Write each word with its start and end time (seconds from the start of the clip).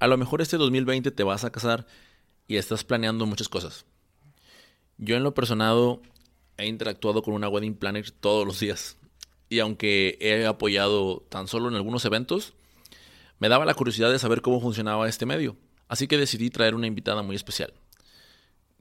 A 0.00 0.06
lo 0.06 0.16
mejor 0.16 0.40
este 0.40 0.56
2020 0.56 1.10
te 1.10 1.22
vas 1.22 1.44
a 1.44 1.52
casar 1.52 1.86
y 2.48 2.56
estás 2.56 2.84
planeando 2.84 3.26
muchas 3.26 3.50
cosas. 3.50 3.84
Yo 4.96 5.14
en 5.14 5.22
lo 5.22 5.34
personado 5.34 6.00
he 6.56 6.66
interactuado 6.66 7.22
con 7.22 7.34
una 7.34 7.48
wedding 7.48 7.74
planner 7.74 8.10
todos 8.10 8.46
los 8.46 8.58
días. 8.58 8.96
Y 9.50 9.58
aunque 9.58 10.16
he 10.20 10.46
apoyado 10.46 11.20
tan 11.28 11.48
solo 11.48 11.68
en 11.68 11.74
algunos 11.74 12.04
eventos, 12.06 12.54
me 13.38 13.50
daba 13.50 13.66
la 13.66 13.74
curiosidad 13.74 14.10
de 14.10 14.18
saber 14.18 14.40
cómo 14.40 14.60
funcionaba 14.62 15.06
este 15.06 15.26
medio. 15.26 15.56
Así 15.86 16.08
que 16.08 16.16
decidí 16.16 16.48
traer 16.48 16.74
una 16.74 16.86
invitada 16.86 17.22
muy 17.22 17.36
especial, 17.36 17.74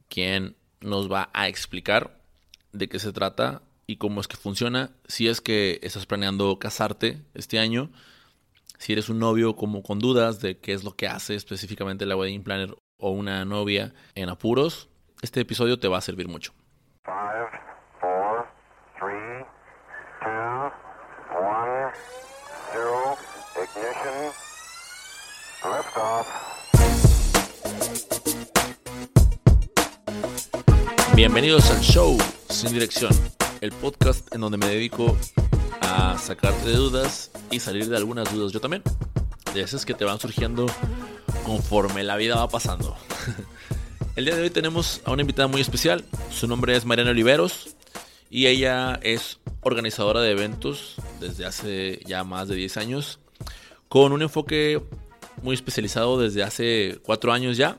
quien 0.08 0.56
nos 0.80 1.12
va 1.12 1.30
a 1.34 1.50
explicar 1.50 2.18
de 2.72 2.88
qué 2.88 2.98
se 2.98 3.12
trata 3.12 3.62
y 3.88 3.98
cómo 3.98 4.22
es 4.22 4.28
que 4.30 4.38
funciona. 4.38 4.92
Si 5.08 5.28
es 5.28 5.42
que 5.42 5.80
estás 5.82 6.06
planeando 6.06 6.60
casarte 6.60 7.22
este 7.34 7.60
año, 7.60 7.92
si 8.80 8.94
eres 8.94 9.10
un 9.10 9.20
novio 9.20 9.56
como 9.56 9.84
con 9.84 10.00
dudas 10.00 10.40
de 10.40 10.58
qué 10.58 10.74
es 10.74 10.84
lo 10.84 10.96
que 10.96 11.08
hace 11.08 11.36
específicamente 11.36 12.06
la 12.06 12.16
wedding 12.16 12.44
planner 12.44 12.76
o 12.98 13.12
una 13.12 13.46
novia 13.46 13.94
en 14.16 14.30
apuros, 14.30 14.90
este 15.22 15.42
episodio 15.42 15.80
te 15.80 15.90
va 15.90 15.98
a 15.98 16.02
servir 16.02 16.28
mucho. 16.30 16.54
Bienvenidos 31.16 31.70
al 31.70 31.82
show 31.82 32.18
Sin 32.50 32.72
Dirección, 32.72 33.12
el 33.60 33.74
podcast 33.74 34.34
en 34.34 34.40
donde 34.40 34.58
me 34.58 34.68
dedico 34.68 35.18
sacarte 36.18 36.70
de 36.70 36.76
dudas 36.76 37.32
y 37.52 37.60
salir 37.60 37.90
de 37.90 37.98
algunas 37.98 38.32
dudas 38.34 38.52
yo 38.52 38.62
también. 38.62 38.84
De 39.54 39.62
esas 39.62 39.86
que 39.86 39.94
te 39.94 40.06
van 40.06 40.20
surgiendo 40.20 40.68
conforme 41.44 42.04
la 42.04 42.16
vida 42.16 42.36
va 42.36 42.48
pasando. 42.48 42.96
El 44.16 44.26
día 44.26 44.36
de 44.36 44.44
hoy 44.44 44.50
tenemos 44.50 45.02
a 45.06 45.12
una 45.12 45.22
invitada 45.22 45.48
muy 45.48 45.62
especial. 45.62 46.06
Su 46.32 46.48
nombre 46.48 46.76
es 46.76 46.86
Mariana 46.86 47.12
Oliveros 47.12 47.76
y 48.30 48.48
ella 48.48 49.00
es 49.02 49.40
organizadora 49.62 50.22
de 50.22 50.32
eventos 50.32 50.96
desde 51.20 51.46
hace 51.46 52.02
ya 52.06 52.24
más 52.24 52.48
de 52.48 52.56
10 52.56 52.78
años 52.78 53.20
con 53.88 54.12
un 54.12 54.22
enfoque 54.22 54.82
muy 55.42 55.56
especializado 55.56 56.20
desde 56.20 56.44
hace 56.44 57.00
4 57.04 57.34
años 57.34 57.58
ya 57.58 57.78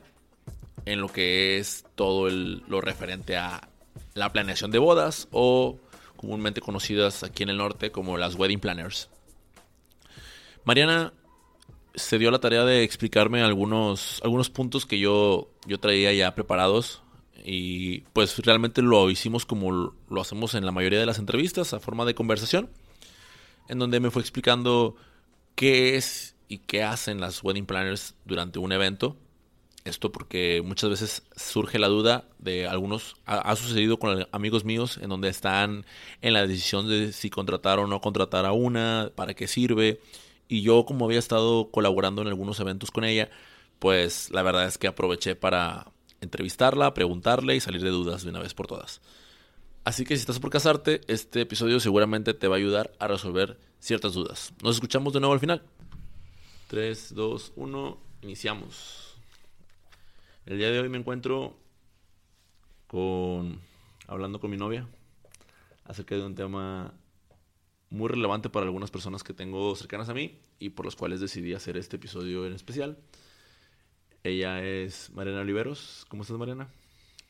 en 0.85 0.99
lo 0.99 1.07
que 1.07 1.57
es 1.57 1.85
todo 1.95 2.29
lo 2.29 2.81
referente 2.81 3.37
a 3.37 3.69
la 4.13 4.31
planeación 4.33 4.71
de 4.71 4.79
bodas 4.79 5.27
o 5.31 5.77
comúnmente 6.21 6.61
conocidas 6.61 7.23
aquí 7.23 7.43
en 7.43 7.49
el 7.49 7.57
norte 7.57 7.91
como 7.91 8.17
las 8.17 8.35
wedding 8.35 8.59
planners. 8.59 9.09
Mariana 10.63 11.13
se 11.95 12.19
dio 12.19 12.29
la 12.31 12.39
tarea 12.39 12.63
de 12.63 12.83
explicarme 12.83 13.41
algunos, 13.41 14.21
algunos 14.23 14.49
puntos 14.49 14.85
que 14.85 14.99
yo, 14.99 15.49
yo 15.65 15.79
traía 15.79 16.13
ya 16.13 16.33
preparados 16.35 17.01
y 17.43 18.01
pues 18.13 18.37
realmente 18.39 18.83
lo 18.83 19.09
hicimos 19.09 19.45
como 19.45 19.95
lo 20.07 20.21
hacemos 20.21 20.53
en 20.53 20.65
la 20.65 20.71
mayoría 20.71 20.99
de 20.99 21.07
las 21.07 21.17
entrevistas, 21.17 21.73
a 21.73 21.79
forma 21.79 22.05
de 22.05 22.13
conversación, 22.13 22.69
en 23.67 23.79
donde 23.79 23.99
me 23.99 24.11
fue 24.11 24.21
explicando 24.21 24.95
qué 25.55 25.97
es 25.97 26.35
y 26.47 26.59
qué 26.59 26.83
hacen 26.83 27.19
las 27.19 27.43
wedding 27.43 27.65
planners 27.65 28.13
durante 28.25 28.59
un 28.59 28.71
evento 28.71 29.17
esto 29.83 30.11
porque 30.11 30.61
muchas 30.63 30.89
veces 30.89 31.23
surge 31.35 31.79
la 31.79 31.87
duda 31.87 32.25
de 32.37 32.67
algunos, 32.67 33.15
ha, 33.25 33.55
sucedido 33.55 33.97
con 33.97 34.27
amigos 34.31 34.63
míos 34.63 34.99
en 35.01 35.09
donde 35.09 35.29
están 35.29 35.85
en 36.21 36.33
la 36.33 36.45
decisión 36.45 36.87
de 36.87 37.13
si 37.13 37.29
contratar 37.29 37.79
o 37.79 37.87
no 37.87 38.01
contratar 38.01 38.45
a 38.45 38.51
una, 38.51 39.11
para 39.15 39.33
qué 39.33 39.47
sirve. 39.47 39.99
Y 40.47 40.61
yo 40.61 40.85
como 40.85 41.05
había 41.05 41.19
estado 41.19 41.71
colaborando 41.71 42.21
en 42.21 42.27
algunos 42.27 42.59
eventos 42.59 42.91
con 42.91 43.03
ella, 43.03 43.29
pues 43.79 44.29
la 44.31 44.43
verdad 44.43 44.67
es 44.67 44.77
que 44.77 44.87
aproveché 44.87 45.35
para 45.35 45.87
entrevistarla, 46.21 46.93
preguntarle 46.93 47.55
y 47.55 47.59
salir 47.59 47.81
de 47.81 47.89
dudas 47.89 48.23
de 48.23 48.29
una 48.29 48.39
vez 48.39 48.53
por 48.53 48.67
todas. 48.67 49.01
Así 49.83 50.05
que 50.05 50.15
si 50.15 50.21
estás 50.21 50.39
por 50.39 50.51
casarte, 50.51 51.01
este 51.07 51.41
episodio 51.41 51.79
seguramente 51.79 52.35
te 52.35 52.47
va 52.47 52.55
a 52.55 52.59
ayudar 52.59 52.93
a 52.99 53.07
resolver 53.07 53.57
ciertas 53.79 54.13
dudas. 54.13 54.53
Nos 54.61 54.75
escuchamos 54.75 55.13
de 55.13 55.19
nuevo 55.19 55.33
al 55.33 55.39
final. 55.39 55.63
3, 56.67 57.15
2, 57.15 57.53
1, 57.55 57.97
iniciamos. 58.21 59.10
El 60.47 60.57
día 60.57 60.71
de 60.71 60.79
hoy 60.79 60.89
me 60.89 60.97
encuentro 60.97 61.55
con 62.87 63.61
hablando 64.07 64.39
con 64.39 64.49
mi 64.49 64.57
novia 64.57 64.87
acerca 65.85 66.15
de 66.15 66.25
un 66.25 66.33
tema 66.33 66.93
muy 67.91 68.09
relevante 68.09 68.49
para 68.49 68.65
algunas 68.65 68.89
personas 68.89 69.23
que 69.23 69.33
tengo 69.35 69.75
cercanas 69.75 70.09
a 70.09 70.15
mí 70.15 70.39
y 70.57 70.69
por 70.69 70.85
los 70.85 70.95
cuales 70.95 71.19
decidí 71.19 71.53
hacer 71.53 71.77
este 71.77 71.97
episodio 71.97 72.47
en 72.47 72.53
especial. 72.53 72.97
Ella 74.23 74.63
es 74.63 75.11
Mariana 75.11 75.41
Oliveros. 75.41 76.05
¿Cómo 76.09 76.23
estás, 76.23 76.37
Mariana? 76.37 76.69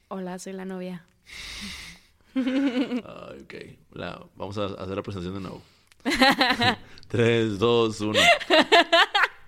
Hola, 0.08 0.40
soy 0.40 0.54
la 0.54 0.64
novia. 0.64 1.06
ok. 2.36 3.54
vamos 4.36 4.58
a 4.58 4.66
hacer 4.68 4.96
la 4.96 5.04
presentación 5.04 5.34
de 5.34 5.42
nuevo. 5.42 5.62
3, 7.10 7.60
2, 7.60 8.02
1. 8.02 8.20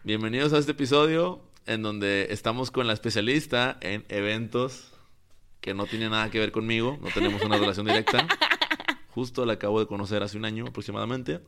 Bienvenidos 0.03 0.51
a 0.51 0.57
este 0.57 0.73
episodio 0.73 1.52
en 1.65 1.81
donde 1.81 2.27
estamos 2.29 2.71
con 2.71 2.87
la 2.87 2.93
especialista 2.93 3.77
en 3.81 4.05
eventos 4.09 4.91
que 5.61 5.73
no 5.73 5.85
tiene 5.85 6.09
nada 6.09 6.29
que 6.29 6.39
ver 6.39 6.51
conmigo, 6.51 6.97
no 7.01 7.09
tenemos 7.13 7.41
una 7.41 7.57
relación 7.57 7.85
directa. 7.85 8.27
Justo 9.09 9.45
la 9.45 9.53
acabo 9.53 9.79
de 9.79 9.85
conocer 9.85 10.23
hace 10.23 10.37
un 10.37 10.45
año 10.45 10.65
aproximadamente. 10.67 11.39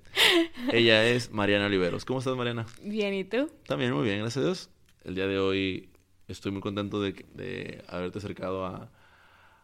Ella 0.71 1.05
es 1.05 1.31
Mariana 1.31 1.65
Oliveros. 1.65 2.05
¿Cómo 2.05 2.19
estás, 2.19 2.35
Mariana? 2.37 2.65
Bien, 2.81 3.13
¿y 3.13 3.23
tú? 3.23 3.49
También 3.65 3.93
muy 3.93 4.03
bien, 4.03 4.19
gracias 4.19 4.43
a 4.43 4.45
Dios. 4.45 4.69
El 5.03 5.15
día 5.15 5.27
de 5.27 5.39
hoy 5.39 5.89
estoy 6.27 6.51
muy 6.51 6.61
contento 6.61 7.01
de, 7.01 7.25
de 7.33 7.83
haberte 7.87 8.19
acercado 8.19 8.65
a, 8.65 8.91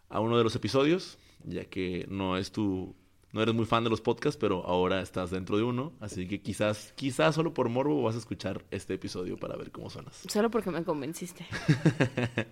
a 0.10 0.20
uno 0.20 0.38
de 0.38 0.44
los 0.44 0.56
episodios, 0.56 1.18
ya 1.44 1.66
que 1.66 2.06
no 2.10 2.38
es 2.38 2.52
tu 2.52 2.96
no 3.34 3.42
eres 3.42 3.56
muy 3.56 3.66
fan 3.66 3.84
de 3.84 3.90
los 3.90 4.02
podcasts, 4.02 4.38
pero 4.40 4.66
ahora 4.66 5.02
estás 5.02 5.32
dentro 5.32 5.58
de 5.58 5.64
uno, 5.64 5.94
así 6.00 6.28
que 6.28 6.42
quizás, 6.42 6.94
quizás 6.96 7.36
solo 7.36 7.54
por 7.54 7.70
morbo 7.70 8.02
vas 8.02 8.16
a 8.16 8.18
escuchar 8.18 8.64
este 8.72 8.96
episodio 8.96 9.38
para 9.38 9.56
ver 9.56 9.72
cómo 9.72 9.90
suenas. 9.90 10.24
Solo 10.28 10.52
porque 10.52 10.72
me 10.72 10.84
convenciste. 10.84 11.46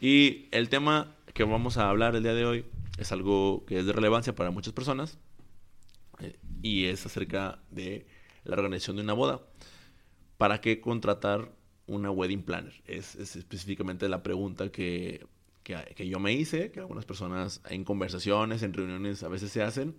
y 0.00 0.48
el 0.50 0.68
tema 0.68 1.14
que 1.32 1.44
vamos 1.44 1.78
a 1.78 1.88
hablar 1.88 2.16
el 2.16 2.22
día 2.22 2.34
de 2.34 2.44
hoy 2.44 2.64
es 2.98 3.12
algo 3.12 3.64
que 3.66 3.78
es 3.78 3.86
de 3.86 3.92
relevancia 3.92 4.34
para 4.34 4.50
muchas 4.50 4.72
personas 4.72 5.18
eh, 6.20 6.38
y 6.60 6.86
es 6.86 7.06
acerca 7.06 7.60
de 7.70 8.06
la 8.44 8.54
organización 8.54 8.96
de 8.96 9.02
una 9.02 9.12
boda. 9.12 9.40
¿Para 10.38 10.60
qué 10.60 10.80
contratar 10.80 11.52
una 11.86 12.10
wedding 12.10 12.42
planner? 12.42 12.74
es 12.86 13.14
específicamente 13.14 14.08
la 14.08 14.22
pregunta 14.22 14.70
que 14.70 15.24
que, 15.62 16.08
yo 16.08 16.18
me 16.18 16.32
hice, 16.32 16.70
que 16.70 16.80
algunas 16.80 17.04
personas 17.04 17.60
en 17.68 17.84
conversaciones, 17.84 18.62
en 18.62 18.72
reuniones 18.72 19.22
a 19.22 19.28
veces 19.28 19.50
se 19.50 19.62
hacen, 19.62 19.94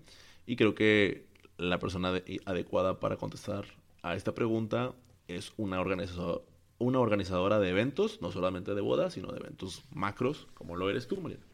y 0.46 0.56
creo 0.56 0.76
que 0.76 1.28
la 1.58 1.80
persona 1.80 2.22
adecuada 2.46 3.00
para 3.00 3.18
contestar 3.18 3.66
a 4.02 4.16
esta 4.16 4.34
pregunta 4.34 4.94
es 5.28 5.54
una, 5.58 5.80
organizadora, 5.80 6.44
una 6.80 7.00
organizadora 7.00 7.60
de 7.60 7.70
eventos, 7.70 8.22
no 8.22 8.32
solamente 8.32 8.76
de 8.76 8.82
bodas, 8.82 9.14
sino 9.14 9.32
de 9.32 9.40
eventos 9.40 9.84
macros, 9.92 10.48
como 10.54 10.76
lo 10.76 10.90
eres 10.90 11.08
tú, 11.08 11.22
Mariana. 11.22 11.46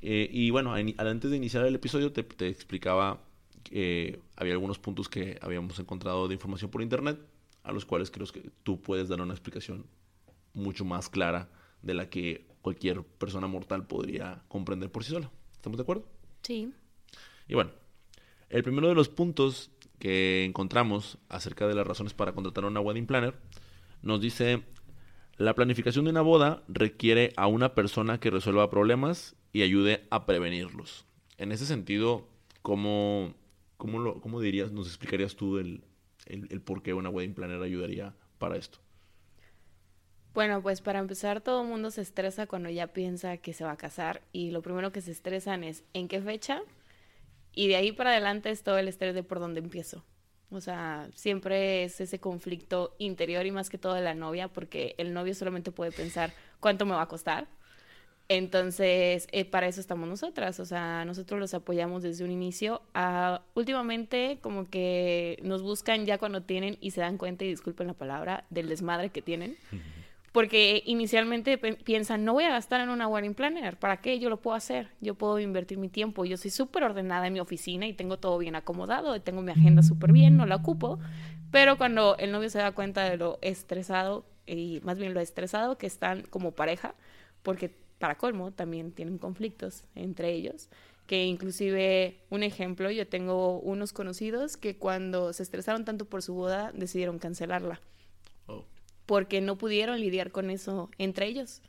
Eh, 0.00 0.28
y 0.30 0.50
bueno, 0.50 0.74
antes 0.74 1.30
de 1.30 1.36
iniciar 1.36 1.66
el 1.66 1.74
episodio 1.74 2.12
te, 2.12 2.22
te 2.22 2.48
explicaba 2.48 3.20
que 3.64 4.20
había 4.36 4.52
algunos 4.52 4.78
puntos 4.78 5.08
que 5.08 5.38
habíamos 5.42 5.78
encontrado 5.80 6.28
de 6.28 6.34
información 6.34 6.70
por 6.70 6.82
internet, 6.82 7.18
a 7.64 7.72
los 7.72 7.84
cuales 7.84 8.10
creo 8.10 8.26
que 8.28 8.50
tú 8.62 8.80
puedes 8.80 9.08
dar 9.08 9.20
una 9.20 9.34
explicación 9.34 9.86
mucho 10.54 10.84
más 10.84 11.08
clara 11.08 11.50
de 11.82 11.94
la 11.94 12.08
que 12.08 12.46
cualquier 12.68 13.02
persona 13.02 13.46
mortal 13.46 13.86
podría 13.86 14.42
comprender 14.46 14.92
por 14.92 15.02
sí 15.02 15.12
sola. 15.12 15.30
¿Estamos 15.54 15.78
de 15.78 15.82
acuerdo? 15.82 16.06
Sí. 16.42 16.70
Y 17.48 17.54
bueno, 17.54 17.70
el 18.50 18.62
primero 18.62 18.88
de 18.88 18.94
los 18.94 19.08
puntos 19.08 19.70
que 19.98 20.44
encontramos 20.44 21.16
acerca 21.30 21.66
de 21.66 21.74
las 21.74 21.86
razones 21.86 22.12
para 22.12 22.34
contratar 22.34 22.64
a 22.64 22.66
una 22.66 22.80
wedding 22.80 23.06
planner 23.06 23.36
nos 24.02 24.20
dice, 24.20 24.64
la 25.38 25.54
planificación 25.54 26.04
de 26.04 26.10
una 26.10 26.20
boda 26.20 26.62
requiere 26.68 27.32
a 27.38 27.46
una 27.46 27.74
persona 27.74 28.20
que 28.20 28.28
resuelva 28.28 28.68
problemas 28.68 29.34
y 29.54 29.62
ayude 29.62 30.06
a 30.10 30.26
prevenirlos. 30.26 31.06
En 31.38 31.52
ese 31.52 31.64
sentido, 31.64 32.28
¿cómo, 32.60 33.32
cómo, 33.78 33.98
lo, 33.98 34.20
cómo 34.20 34.42
dirías, 34.42 34.72
nos 34.72 34.88
explicarías 34.88 35.36
tú 35.36 35.56
el, 35.56 35.84
el 36.26 36.60
por 36.60 36.82
qué 36.82 36.92
una 36.92 37.08
wedding 37.08 37.32
planner 37.32 37.62
ayudaría 37.62 38.14
para 38.38 38.58
esto? 38.58 38.78
Bueno, 40.38 40.62
pues 40.62 40.80
para 40.80 41.00
empezar, 41.00 41.40
todo 41.40 41.62
el 41.62 41.68
mundo 41.68 41.90
se 41.90 42.00
estresa 42.00 42.46
cuando 42.46 42.70
ya 42.70 42.86
piensa 42.86 43.38
que 43.38 43.52
se 43.52 43.64
va 43.64 43.72
a 43.72 43.76
casar 43.76 44.22
y 44.30 44.52
lo 44.52 44.62
primero 44.62 44.92
que 44.92 45.00
se 45.00 45.10
estresan 45.10 45.64
es 45.64 45.82
en 45.94 46.06
qué 46.06 46.20
fecha 46.20 46.62
y 47.52 47.66
de 47.66 47.74
ahí 47.74 47.90
para 47.90 48.10
adelante 48.10 48.50
es 48.50 48.62
todo 48.62 48.78
el 48.78 48.86
estrés 48.86 49.16
de 49.16 49.24
por 49.24 49.40
dónde 49.40 49.58
empiezo. 49.58 50.04
O 50.52 50.60
sea, 50.60 51.08
siempre 51.12 51.82
es 51.82 52.00
ese 52.00 52.20
conflicto 52.20 52.94
interior 52.98 53.46
y 53.46 53.50
más 53.50 53.68
que 53.68 53.78
todo 53.78 53.94
de 53.94 54.00
la 54.00 54.14
novia 54.14 54.46
porque 54.46 54.94
el 54.98 55.12
novio 55.12 55.34
solamente 55.34 55.72
puede 55.72 55.90
pensar 55.90 56.32
cuánto 56.60 56.86
me 56.86 56.92
va 56.92 57.02
a 57.02 57.08
costar 57.08 57.48
Entonces, 58.28 59.26
eh, 59.32 59.44
para 59.44 59.66
eso 59.66 59.80
estamos 59.80 60.08
nosotras, 60.08 60.60
o 60.60 60.64
sea, 60.64 61.04
nosotros 61.04 61.40
los 61.40 61.52
apoyamos 61.52 62.04
desde 62.04 62.22
un 62.22 62.30
inicio. 62.30 62.82
Ah, 62.94 63.42
últimamente, 63.54 64.38
como 64.40 64.66
que 64.70 65.40
nos 65.42 65.62
buscan 65.62 66.06
ya 66.06 66.16
cuando 66.18 66.42
tienen 66.42 66.78
y 66.80 66.92
se 66.92 67.00
dan 67.00 67.18
cuenta, 67.18 67.44
y 67.44 67.48
disculpen 67.48 67.88
la 67.88 67.94
palabra, 67.94 68.44
del 68.50 68.68
desmadre 68.68 69.10
que 69.10 69.20
tienen. 69.20 69.56
Porque 70.32 70.82
inicialmente 70.84 71.56
piensan, 71.56 72.24
no 72.24 72.34
voy 72.34 72.44
a 72.44 72.50
gastar 72.50 72.80
en 72.80 72.90
una 72.90 73.08
wedding 73.08 73.34
planner, 73.34 73.78
¿para 73.78 73.98
qué? 73.98 74.18
Yo 74.18 74.28
lo 74.28 74.40
puedo 74.40 74.56
hacer, 74.56 74.90
yo 75.00 75.14
puedo 75.14 75.38
invertir 75.38 75.78
mi 75.78 75.88
tiempo, 75.88 76.24
yo 76.24 76.36
soy 76.36 76.50
súper 76.50 76.84
ordenada 76.84 77.26
en 77.26 77.32
mi 77.32 77.40
oficina 77.40 77.86
y 77.86 77.94
tengo 77.94 78.18
todo 78.18 78.36
bien 78.36 78.54
acomodado, 78.54 79.18
tengo 79.22 79.40
mi 79.40 79.52
agenda 79.52 79.82
súper 79.82 80.12
bien, 80.12 80.36
no 80.36 80.44
la 80.44 80.56
ocupo, 80.56 80.98
pero 81.50 81.78
cuando 81.78 82.16
el 82.18 82.30
novio 82.30 82.50
se 82.50 82.58
da 82.58 82.72
cuenta 82.72 83.08
de 83.08 83.16
lo 83.16 83.38
estresado, 83.40 84.26
y 84.46 84.80
más 84.84 84.98
bien 84.98 85.14
lo 85.14 85.20
estresado 85.20 85.78
que 85.78 85.86
están 85.86 86.22
como 86.22 86.52
pareja, 86.52 86.94
porque 87.42 87.74
para 87.98 88.16
colmo 88.16 88.52
también 88.52 88.92
tienen 88.92 89.18
conflictos 89.18 89.84
entre 89.94 90.32
ellos, 90.32 90.68
que 91.06 91.24
inclusive 91.24 92.20
un 92.28 92.42
ejemplo, 92.42 92.90
yo 92.90 93.08
tengo 93.08 93.60
unos 93.60 93.94
conocidos 93.94 94.58
que 94.58 94.76
cuando 94.76 95.32
se 95.32 95.42
estresaron 95.42 95.86
tanto 95.86 96.04
por 96.04 96.22
su 96.22 96.34
boda 96.34 96.70
decidieron 96.74 97.18
cancelarla. 97.18 97.80
Porque 99.08 99.40
no 99.40 99.58
pudieron 99.58 100.00
lidiar 100.00 100.30
con 100.30 100.50
eso 100.50 100.88
entre 100.98 101.26
ellos. 101.26 101.62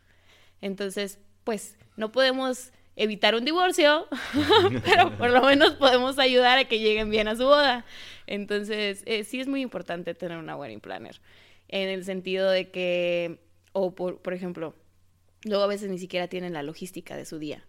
Entonces, 0.62 1.18
pues 1.44 1.76
no 1.98 2.12
podemos 2.12 2.72
evitar 2.96 3.34
un 3.34 3.46
divorcio, 3.46 4.08
pero 4.86 5.18
por 5.18 5.32
lo 5.32 5.42
menos 5.42 5.74
podemos 5.74 6.20
ayudar 6.20 6.60
a 6.60 6.66
que 6.66 6.78
lleguen 6.78 7.10
bien 7.10 7.28
a 7.28 7.36
su 7.36 7.46
boda. 7.46 7.84
Entonces, 8.28 9.02
eh, 9.08 9.24
sí 9.24 9.40
es 9.40 9.48
muy 9.48 9.62
importante 9.62 10.14
tener 10.14 10.38
una 10.38 10.56
wedding 10.56 10.82
planner, 10.82 11.20
en 11.68 11.90
el 11.90 12.06
sentido 12.06 12.52
de 12.52 12.70
que, 12.70 13.40
o 13.72 13.96
por, 13.96 14.22
por 14.22 14.36
ejemplo, 14.36 14.76
Luego 15.46 15.64
a 15.64 15.68
veces 15.68 15.90
ni 15.90 15.98
siquiera 15.98 16.28
tienen 16.28 16.54
la 16.54 16.64
logística 16.64 17.16
de 17.16 17.26
su 17.26 17.40
día. 17.40 17.66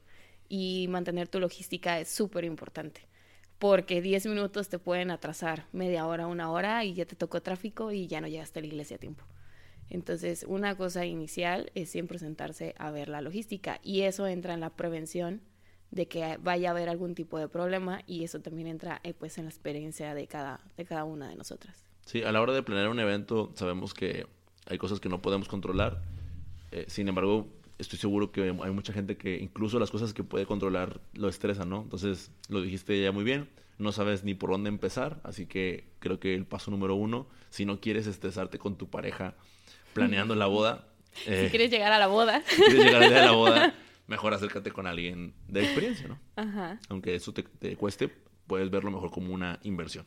Y 0.49 0.87
mantener 0.89 1.29
tu 1.29 1.39
logística 1.39 2.01
es 2.01 2.09
súper 2.09 2.45
importante. 2.45 3.03
Porque 3.59 4.01
10 4.01 4.27
minutos 4.27 4.69
te 4.69 4.79
pueden 4.79 5.11
atrasar 5.11 5.67
media 5.73 6.07
hora, 6.07 6.27
una 6.27 6.51
hora 6.51 6.85
y 6.85 6.95
ya 6.95 7.05
te 7.05 7.15
tocó 7.15 7.43
tráfico 7.43 7.93
y 7.93 8.07
ya 8.07 8.21
no 8.21 8.27
llegaste 8.27 8.59
a 8.59 8.63
la 8.63 8.69
iglesia 8.69 8.97
a 8.97 9.01
tiempo. 9.01 9.25
Entonces, 9.91 10.45
una 10.49 10.77
cosa 10.77 11.05
inicial 11.05 11.71
es 11.75 11.91
siempre 11.91 12.19
sentarse 12.19 12.75
a 12.79 12.91
ver 12.93 13.09
la 13.09 13.21
logística 13.21 13.81
y 13.83 14.03
eso 14.03 14.27
entra 14.27 14.55
en 14.55 14.61
la 14.61 14.71
prevención 14.71 15.43
de 15.91 16.07
que 16.07 16.39
vaya 16.41 16.69
a 16.69 16.71
haber 16.71 16.89
algún 16.89 17.17
tipo 17.17 17.39
de 17.39 17.49
problema 17.49 18.03
y 18.07 18.23
eso 18.23 18.41
también 18.41 18.69
entra 18.69 19.01
eh, 19.03 19.13
pues 19.13 19.37
en 19.39 19.45
la 19.45 19.51
experiencia 19.51 20.15
de 20.15 20.29
cada, 20.29 20.61
de 20.77 20.85
cada 20.85 21.05
una 21.05 21.29
de 21.29 21.35
nosotras. 21.35 21.85
Sí, 22.07 22.23
a 22.23 22.31
la 22.31 22.41
hora 22.41 22.53
de 22.53 22.63
planear 22.63 22.89
un 22.89 23.01
evento 23.01 23.53
sabemos 23.57 23.93
que 23.93 24.27
hay 24.67 24.79
cosas 24.79 25.01
que 25.01 25.09
no 25.09 25.21
podemos 25.21 25.49
controlar. 25.49 26.01
Eh, 26.71 26.85
sin 26.87 27.09
embargo, 27.09 27.49
estoy 27.79 27.99
seguro 27.99 28.31
que 28.31 28.43
hay 28.43 28.71
mucha 28.71 28.93
gente 28.93 29.17
que 29.17 29.39
incluso 29.39 29.81
las 29.81 29.91
cosas 29.91 30.15
que 30.15 30.23
puede 30.23 30.47
controlar 30.47 31.01
lo 31.15 31.29
estresan, 31.29 31.69
¿no? 31.69 31.83
Entonces, 31.83 32.31
lo 32.49 32.63
dijiste 32.63 33.03
ya 33.03 33.11
muy 33.11 33.25
bien, 33.25 33.49
no 33.79 33.91
sabes 33.91 34.23
ni 34.23 34.35
por 34.35 34.51
dónde 34.51 34.69
empezar, 34.69 35.21
así 35.25 35.47
que 35.47 35.89
creo 35.99 36.21
que 36.21 36.35
el 36.35 36.47
paso 36.47 36.71
número 36.71 36.95
uno, 36.95 37.27
si 37.49 37.65
no 37.65 37.81
quieres 37.81 38.07
estresarte 38.07 38.59
con 38.59 38.77
tu 38.77 38.89
pareja 38.89 39.35
planeando 39.93 40.35
la 40.35 40.47
boda. 40.47 40.89
si 41.13 41.31
eh, 41.31 41.49
quieres 41.51 41.71
llegar 41.71 41.93
a 41.93 41.99
la 41.99 42.07
boda. 42.07 42.43
Si 42.49 42.57
quieres 42.57 42.85
llegar 42.85 43.03
a 43.03 43.25
la 43.27 43.33
boda, 43.33 43.75
mejor 44.07 44.35
acércate 44.35 44.71
con 44.71 44.87
alguien 44.87 45.35
de 45.49 45.63
experiencia, 45.63 46.09
¿no? 46.09 46.19
Ajá. 46.37 46.79
Aunque 46.89 47.15
eso 47.15 47.33
te, 47.33 47.43
te 47.43 47.77
cueste, 47.77 48.11
puedes 48.47 48.71
verlo 48.71 48.91
mejor 48.91 49.11
como 49.11 49.33
una 49.33 49.59
inversión. 49.63 50.07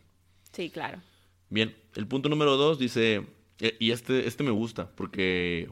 Sí, 0.51 0.69
claro. 0.69 1.01
Bien, 1.49 1.75
el 1.95 2.07
punto 2.07 2.29
número 2.29 2.57
dos 2.57 2.79
dice, 2.79 3.25
eh, 3.59 3.77
y 3.79 3.91
este, 3.91 4.27
este 4.27 4.43
me 4.43 4.51
gusta, 4.51 4.89
porque 4.95 5.69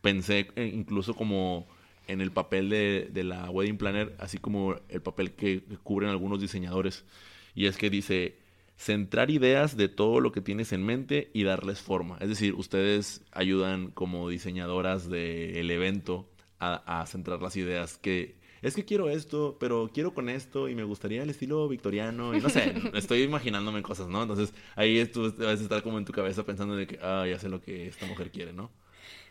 pensé 0.00 0.48
incluso 0.56 1.14
como 1.14 1.66
en 2.06 2.20
el 2.20 2.30
papel 2.30 2.68
de, 2.68 3.08
de, 3.10 3.24
la 3.24 3.50
wedding 3.50 3.78
planner, 3.78 4.14
así 4.18 4.38
como 4.38 4.76
el 4.88 5.00
papel 5.00 5.32
que 5.32 5.62
cubren 5.82 6.10
algunos 6.10 6.40
diseñadores. 6.40 7.04
Y 7.54 7.66
es 7.66 7.76
que 7.76 7.88
dice, 7.88 8.36
centrar 8.76 9.30
ideas 9.30 9.76
de 9.76 9.88
todo 9.88 10.20
lo 10.20 10.32
que 10.32 10.40
tienes 10.40 10.72
en 10.72 10.84
mente 10.84 11.30
y 11.32 11.44
darles 11.44 11.80
forma. 11.80 12.18
Es 12.20 12.28
decir, 12.28 12.54
ustedes 12.54 13.22
ayudan 13.32 13.90
como 13.90 14.28
diseñadoras 14.28 15.08
del 15.08 15.70
evento 15.70 16.28
a, 16.58 17.00
a, 17.00 17.06
centrar 17.06 17.40
las 17.40 17.56
ideas 17.56 17.98
que... 17.98 18.42
Es 18.62 18.74
que 18.74 18.86
quiero 18.86 19.10
esto, 19.10 19.58
pero 19.60 19.90
quiero 19.92 20.14
con 20.14 20.30
esto 20.30 20.70
y 20.70 20.74
me 20.74 20.84
gustaría 20.84 21.22
el 21.22 21.28
estilo 21.28 21.68
victoriano 21.68 22.34
y 22.34 22.40
no 22.40 22.48
sé, 22.48 22.74
estoy 22.94 23.22
imaginándome 23.22 23.82
cosas, 23.82 24.08
¿no? 24.08 24.22
Entonces 24.22 24.54
ahí 24.74 25.04
tú 25.04 25.34
vas 25.36 25.60
a 25.60 25.62
estar 25.62 25.82
como 25.82 25.98
en 25.98 26.06
tu 26.06 26.12
cabeza 26.12 26.46
pensando 26.46 26.74
de 26.74 26.86
que, 26.86 26.98
ah, 27.02 27.26
ya 27.28 27.38
sé 27.38 27.50
lo 27.50 27.60
que 27.60 27.88
esta 27.88 28.06
mujer 28.06 28.30
quiere, 28.30 28.54
¿no? 28.54 28.70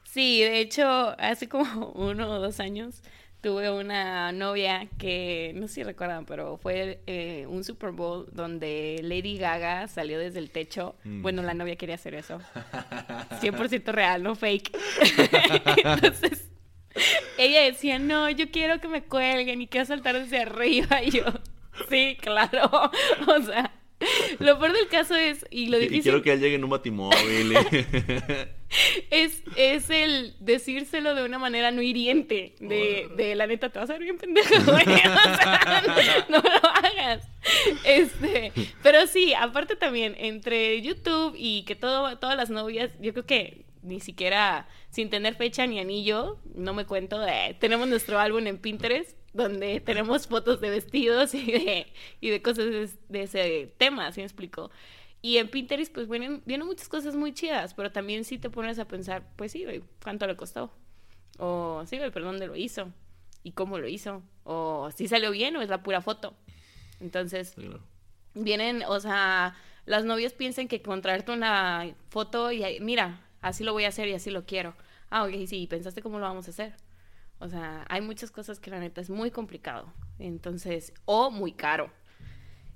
Sí, 0.03 0.41
de 0.41 0.59
hecho, 0.59 0.85
hace 1.17 1.49
como 1.49 1.91
uno 1.95 2.35
o 2.35 2.39
dos 2.39 2.59
años 2.59 3.01
tuve 3.43 3.69
una 3.69 4.31
novia 4.31 4.87
que, 4.97 5.51
no 5.55 5.67
sé 5.67 5.73
si 5.73 5.83
recuerdan, 5.83 6.25
pero 6.25 6.57
fue 6.57 7.01
eh, 7.07 7.45
un 7.49 7.65
Super 7.65 7.91
Bowl 7.91 8.25
donde 8.31 9.01
Lady 9.03 9.37
Gaga 9.37 9.89
salió 9.89 10.17
desde 10.17 10.39
el 10.39 10.49
techo. 10.49 10.95
Mm. 11.03 11.21
Bueno, 11.21 11.41
la 11.43 11.53
novia 11.53 11.75
quería 11.75 11.95
hacer 11.95 12.15
eso. 12.15 12.39
100% 13.41 13.83
real, 13.91 14.23
no 14.23 14.35
fake. 14.35 14.71
Entonces, 15.83 16.49
ella 17.37 17.63
decía, 17.63 17.99
no, 17.99 18.29
yo 18.29 18.49
quiero 18.49 18.79
que 18.79 18.87
me 18.87 19.03
cuelguen 19.03 19.61
y 19.61 19.67
quiero 19.67 19.85
saltar 19.87 20.17
desde 20.17 20.39
arriba. 20.39 21.03
Y 21.03 21.11
yo, 21.11 21.25
sí, 21.89 22.17
claro. 22.21 22.71
O 23.27 23.41
sea, 23.41 23.72
lo 24.39 24.59
peor 24.59 24.73
del 24.73 24.87
caso 24.87 25.15
es, 25.15 25.45
y 25.49 25.67
lo 25.67 25.77
difícil... 25.77 25.99
Y 25.99 26.03
quiero 26.03 26.21
que 26.21 26.33
él 26.33 26.39
llegue 26.39 26.55
en 26.55 26.63
un 26.63 26.69
batimóvil. 26.69 27.55
es, 29.09 29.43
es 29.55 29.89
el 29.89 30.35
decírselo 30.39 31.15
de 31.15 31.23
una 31.23 31.39
manera 31.39 31.71
no 31.71 31.81
hiriente. 31.81 32.55
De, 32.59 33.09
de 33.15 33.35
la 33.35 33.47
neta, 33.47 33.69
te 33.69 33.79
vas 33.79 33.89
a 33.89 33.93
ver 33.93 34.03
bien 34.03 34.17
pendejo, 34.17 34.55
güey. 34.71 34.83
O 34.85 34.89
sea, 34.89 36.25
no, 36.29 36.37
lo 36.37 36.69
hagas. 36.69 37.27
Este, 37.83 38.51
pero 38.81 39.07
sí, 39.07 39.33
aparte 39.33 39.75
también, 39.75 40.15
entre 40.17 40.81
YouTube 40.81 41.35
y 41.37 41.63
que 41.63 41.75
todo, 41.75 42.17
todas 42.17 42.37
las 42.37 42.49
novias, 42.49 42.91
yo 42.99 43.13
creo 43.13 43.25
que 43.25 43.65
ni 43.81 43.99
siquiera 43.99 44.67
sin 44.89 45.09
tener 45.09 45.35
fecha 45.35 45.67
ni 45.67 45.79
anillo, 45.79 46.39
no 46.55 46.73
me 46.73 46.85
cuento, 46.85 47.19
de, 47.19 47.55
tenemos 47.59 47.87
nuestro 47.87 48.19
álbum 48.19 48.47
en 48.47 48.57
Pinterest 48.57 49.17
donde 49.33 49.79
tenemos 49.79 50.27
fotos 50.27 50.61
de 50.61 50.69
vestidos 50.69 51.33
y 51.33 51.51
de, 51.51 51.87
y 52.21 52.29
de 52.29 52.41
cosas 52.41 52.97
de, 53.09 53.23
ese 53.23 53.73
tema, 53.77 54.11
¿sí 54.11 54.21
me 54.21 54.25
explico? 54.25 54.71
Y 55.21 55.37
en 55.37 55.49
Pinterest 55.49 55.93
pues 55.93 56.07
vienen, 56.07 56.41
vienen 56.45 56.67
muchas 56.67 56.89
cosas 56.89 57.15
muy 57.15 57.33
chidas, 57.33 57.73
pero 57.73 57.91
también 57.91 58.25
si 58.25 58.37
te 58.37 58.49
pones 58.49 58.77
a 58.79 58.87
pensar, 58.87 59.23
pues 59.35 59.51
sí, 59.51 59.65
¿cuánto 60.03 60.27
le 60.27 60.35
costó? 60.35 60.71
O 61.39 61.83
sí, 61.85 61.97
güey, 61.97 62.11
pero 62.11 62.25
¿dónde 62.25 62.47
lo 62.47 62.55
hizo? 62.55 62.91
¿Y 63.41 63.51
cómo 63.51 63.79
lo 63.79 63.87
hizo? 63.87 64.21
O 64.43 64.89
si 64.95 65.07
salió 65.07 65.31
bien 65.31 65.55
o 65.55 65.61
es 65.61 65.69
la 65.69 65.81
pura 65.81 66.01
foto. 66.01 66.35
Entonces, 66.99 67.55
vienen, 68.33 68.83
o 68.87 68.99
sea, 68.99 69.55
las 69.85 70.05
novias 70.05 70.33
piensan 70.33 70.67
que 70.67 70.81
con 70.81 71.01
traerte 71.01 71.31
una 71.31 71.95
foto 72.09 72.51
y 72.51 72.79
mira, 72.81 73.21
así 73.41 73.63
lo 73.63 73.73
voy 73.73 73.85
a 73.85 73.89
hacer 73.89 74.07
y 74.07 74.13
así 74.13 74.29
lo 74.29 74.45
quiero. 74.45 74.75
Ah, 75.09 75.23
ok, 75.23 75.31
sí, 75.47 75.67
¿pensaste 75.67 76.01
cómo 76.01 76.19
lo 76.19 76.25
vamos 76.25 76.47
a 76.47 76.51
hacer? 76.51 76.75
O 77.43 77.49
sea, 77.49 77.85
hay 77.89 77.99
muchas 77.99 78.31
cosas 78.31 78.61
que 78.61 78.71
la 78.71 78.79
neta 78.79 79.01
es 79.01 79.09
muy 79.09 79.29
complicado. 79.29 79.91
Entonces, 80.17 80.93
o 81.03 81.29
muy 81.29 81.51
caro. 81.51 81.91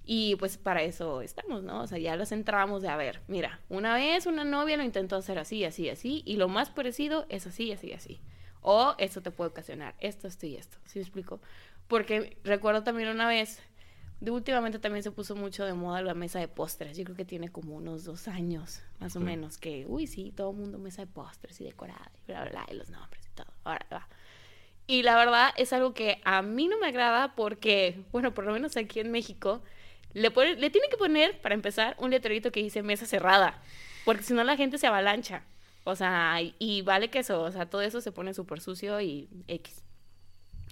Y 0.04 0.36
pues 0.36 0.58
para 0.58 0.84
eso 0.84 1.22
estamos, 1.22 1.64
¿no? 1.64 1.82
O 1.82 1.88
sea, 1.88 1.98
ya 1.98 2.18
los 2.18 2.34
entramos 2.34 2.82
de 2.82 2.90
a 2.90 2.98
ver, 2.98 3.22
mira, 3.28 3.62
una 3.70 3.94
vez 3.94 4.26
una 4.26 4.44
novia 4.44 4.78
lo 4.78 4.84
intentó 4.84 5.16
hacer 5.16 5.40
así, 5.40 5.66
así, 5.66 5.90
así, 5.90 6.24
y 6.26 6.38
lo 6.38 6.48
más 6.48 6.70
parecido 6.70 7.26
es 7.30 7.48
así, 7.48 7.72
así, 7.72 7.94
así. 7.94 8.20
O 8.62 8.96
esto 8.98 9.22
te 9.22 9.32
puede 9.32 9.50
ocasionar 9.50 9.96
esto, 10.00 10.28
esto 10.28 10.46
y 10.46 10.56
esto. 10.56 10.78
¿Sí 10.86 11.00
me 11.00 11.04
explico? 11.04 11.40
Porque 11.88 12.38
recuerdo 12.44 12.84
también 12.84 13.10
una 13.10 13.28
vez, 13.28 13.62
de 14.20 14.32
últimamente 14.32 14.80
también 14.80 15.04
se 15.04 15.12
puso 15.12 15.36
mucho 15.36 15.66
de 15.66 15.74
moda 15.74 16.02
la 16.02 16.14
mesa 16.14 16.40
de 16.40 16.48
postres. 16.50 16.98
Yo 16.98 17.06
creo 17.06 17.16
que 17.16 17.26
tiene 17.26 17.50
como 17.50 17.76
unos 17.76 18.04
dos 18.04 18.28
años, 18.28 18.82
más 19.00 19.16
o 19.16 19.22
menos, 19.22 19.58
que, 19.58 19.86
uy, 19.88 20.08
sí, 20.08 20.34
todo 20.36 20.52
el 20.52 20.58
mundo 20.58 20.78
mesa 20.78 21.04
de 21.04 21.08
postres 21.08 21.60
y 21.62 21.64
decorada 21.64 22.12
y 22.24 22.32
bla, 22.32 22.42
bla, 22.44 22.52
bla, 22.52 22.66
y 22.70 22.76
los 22.76 22.90
nombres 22.90 23.26
y 23.28 23.36
todo. 23.36 23.48
Ahora 23.64 23.86
va. 23.92 24.08
Y 24.88 25.04
la 25.04 25.18
verdad 25.18 25.54
es 25.58 25.74
algo 25.74 25.94
que 25.94 26.22
a 26.24 26.42
mí 26.42 26.68
no 26.70 26.80
me 26.80 26.88
agrada 26.88 27.36
porque, 27.36 28.00
bueno, 28.12 28.34
por 28.34 28.46
lo 28.46 28.54
menos 28.54 28.78
aquí 28.78 29.02
en 29.02 29.12
México, 29.12 29.62
le, 30.14 30.30
le 30.30 30.70
tiene 30.70 30.88
que 30.90 30.98
poner, 30.98 31.40
para 31.42 31.56
empezar, 31.56 31.96
un 32.00 32.10
letrerito 32.10 32.52
que 32.52 32.64
dice 32.64 32.82
mesa 32.82 33.06
cerrada. 33.06 33.62
Porque 34.06 34.24
si 34.24 34.34
no 34.34 34.44
la 34.46 34.56
gente 34.56 34.78
se 34.78 34.88
avalancha. 34.88 35.44
O 35.84 35.96
sea, 35.96 36.40
y, 36.60 36.82
vale 36.82 37.10
que 37.10 37.20
eso, 37.20 37.42
o 37.42 37.52
sea, 37.52 37.70
todo 37.70 37.82
eso 37.82 38.02
se 38.02 38.12
pone 38.12 38.34
súper 38.34 38.62
sucio 38.62 39.00
y 39.02 39.30
X. 39.48 39.84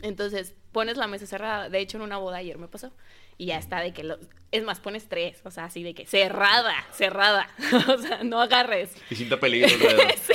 Entonces, 0.02 0.54
pones 0.72 0.98
la 0.98 1.08
mesa 1.08 1.26
cerrada. 1.26 1.70
De 1.70 1.80
hecho, 1.80 1.98
en 1.98 2.04
una 2.04 2.18
boda 2.18 2.38
ayer 2.38 2.58
me 2.58 2.68
pasó. 2.68 2.92
Y 3.38 3.48
ya 3.48 3.58
está 3.58 3.82
de 3.82 3.94
que 3.94 4.04
lo... 4.04 4.18
Es 4.51 4.63
más, 4.63 4.80
pones 4.80 5.10
tres. 5.10 5.42
O 5.44 5.51
sea, 5.51 5.65
así 5.65 5.84
de 5.84 5.94
que 5.94 6.06
cerrada, 6.06 6.74
cerrada. 6.94 7.50
o 7.88 7.98
sea, 7.98 8.24
no 8.24 8.42
agarres. 8.42 8.92
Y 9.10 9.15
sienta 9.15 9.39
peligro. 9.39 9.70
sí. 10.22 10.34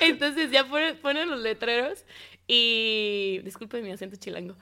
Entonces 0.00 0.50
ya 0.50 0.66
ponen, 0.66 1.30
los 1.30 1.40
letreros 1.40 2.04
y... 2.46 3.40
Disculpen 3.44 3.82
mi 3.82 3.92
acento 3.92 4.16
chilango. 4.16 4.56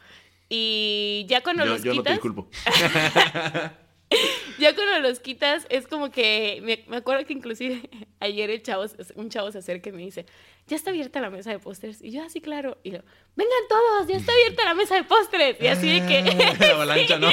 Y 0.48 1.26
ya 1.28 1.42
cuando 1.42 1.64
los 1.64 1.82
quitas... 1.82 1.94
Yo 1.94 1.94
no 1.94 2.02
te 2.02 2.12
disculpo. 2.12 2.48
ya 4.58 4.74
cuando 4.74 5.00
los 5.00 5.20
quitas, 5.20 5.66
es 5.68 5.86
como 5.86 6.10
que. 6.10 6.60
Me, 6.62 6.84
me 6.86 6.98
acuerdo 6.98 7.24
que 7.26 7.32
inclusive 7.32 7.88
ayer 8.20 8.50
el 8.50 8.62
chavo, 8.62 8.84
un 9.16 9.30
chavo 9.30 9.50
se 9.50 9.58
acerca 9.58 9.88
y 9.88 9.92
me 9.92 10.02
dice: 10.02 10.26
Ya 10.68 10.76
está 10.76 10.90
abierta 10.90 11.20
la 11.20 11.30
mesa 11.30 11.50
de 11.50 11.58
pósters. 11.58 12.00
Y 12.02 12.12
yo, 12.12 12.22
así, 12.22 12.40
claro. 12.40 12.78
Y 12.84 12.92
yo, 12.92 13.00
vengan 13.34 13.68
todos, 13.68 14.06
ya 14.06 14.16
está 14.16 14.32
abierta 14.32 14.64
la 14.64 14.74
mesa 14.74 14.94
de 14.94 15.04
pósters. 15.04 15.60
Y 15.60 15.66
así 15.66 15.88
de 15.88 16.06
que. 16.06 16.22
La 16.66 16.74
avalancha, 16.74 17.18
¿no? 17.18 17.30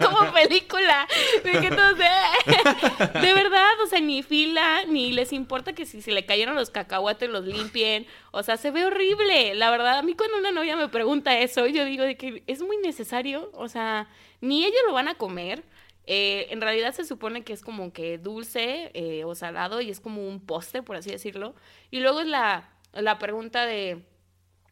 como 0.00 0.32
película. 0.32 1.06
De 1.44 1.52
que 1.60 1.68
todos. 1.68 1.98
de 1.98 3.34
verdad, 3.34 3.80
o 3.84 3.86
sea, 3.86 4.00
ni 4.00 4.22
fila, 4.22 4.84
ni 4.86 5.12
les 5.12 5.34
importa 5.34 5.74
que 5.74 5.84
si 5.84 6.00
se 6.00 6.12
le 6.12 6.24
cayeron 6.24 6.54
los 6.54 6.70
cacahuates 6.70 7.28
los 7.28 7.44
limpien. 7.44 8.06
O 8.30 8.42
sea, 8.42 8.56
se 8.56 8.70
ve 8.70 8.86
horrible. 8.86 9.54
La 9.54 9.70
verdad, 9.70 9.98
a 9.98 10.02
mí 10.02 10.14
cuando 10.14 10.38
una 10.38 10.52
novia 10.52 10.74
me 10.76 10.88
pregunta 10.88 11.38
eso, 11.38 11.66
yo 11.66 11.84
digo 11.84 12.04
de 12.04 12.16
que 12.16 12.42
es 12.46 12.62
muy 12.62 12.78
necesario. 12.78 13.50
O 13.52 13.68
sea, 13.68 14.08
ni 14.40 14.64
ellos 14.64 14.80
lo 14.86 14.94
van 14.94 15.08
a 15.08 15.14
comer. 15.14 15.62
Eh, 16.10 16.46
en 16.54 16.62
realidad 16.62 16.94
se 16.94 17.04
supone 17.04 17.44
que 17.44 17.52
es 17.52 17.60
como 17.60 17.92
que 17.92 18.16
dulce 18.16 18.90
eh, 18.94 19.24
o 19.24 19.34
salado 19.34 19.82
y 19.82 19.90
es 19.90 20.00
como 20.00 20.26
un 20.26 20.40
postre, 20.40 20.82
por 20.82 20.96
así 20.96 21.10
decirlo. 21.10 21.54
Y 21.90 22.00
luego 22.00 22.20
es 22.20 22.26
la, 22.26 22.70
la 22.94 23.18
pregunta 23.18 23.66
de, 23.66 24.06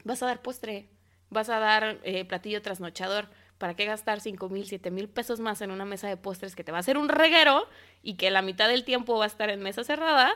¿vas 0.02 0.22
a 0.22 0.26
dar 0.26 0.40
postre? 0.40 0.88
¿Vas 1.28 1.50
a 1.50 1.58
dar 1.58 2.00
eh, 2.04 2.24
platillo 2.24 2.62
trasnochador? 2.62 3.28
¿Para 3.58 3.76
qué 3.76 3.84
gastar 3.84 4.22
5 4.22 4.48
mil, 4.48 4.64
7 4.64 4.90
mil 4.90 5.10
pesos 5.10 5.38
más 5.38 5.60
en 5.60 5.70
una 5.70 5.84
mesa 5.84 6.08
de 6.08 6.16
postres 6.16 6.56
que 6.56 6.64
te 6.64 6.72
va 6.72 6.78
a 6.78 6.80
hacer 6.80 6.96
un 6.96 7.10
reguero 7.10 7.68
y 8.02 8.14
que 8.14 8.30
la 8.30 8.40
mitad 8.40 8.68
del 8.68 8.84
tiempo 8.84 9.18
va 9.18 9.24
a 9.24 9.28
estar 9.28 9.50
en 9.50 9.60
mesa 9.60 9.84
cerrada 9.84 10.32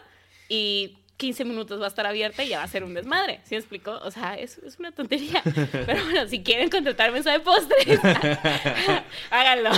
y 0.51 0.99
15 1.21 1.45
minutos 1.45 1.79
va 1.79 1.85
a 1.85 1.89
estar 1.89 2.07
abierta 2.07 2.43
y 2.43 2.49
ya 2.49 2.59
va 2.59 2.65
a 2.65 2.69
ser 2.69 2.83
un 2.83 2.95
desmadre. 2.95 3.41
¿Sí 3.45 3.55
me 3.55 3.59
explico? 3.59 3.93
O 4.03 4.11
sea, 4.11 4.37
es, 4.37 4.57
es 4.59 4.79
una 4.79 4.91
tontería. 4.91 5.43
Pero 5.73 6.03
bueno, 6.05 6.27
si 6.27 6.43
quieren 6.43 6.71
contratar 6.71 7.13
mesa 7.13 7.33
de 7.33 7.41
postres, 7.41 8.01
háganlo. 9.31 9.71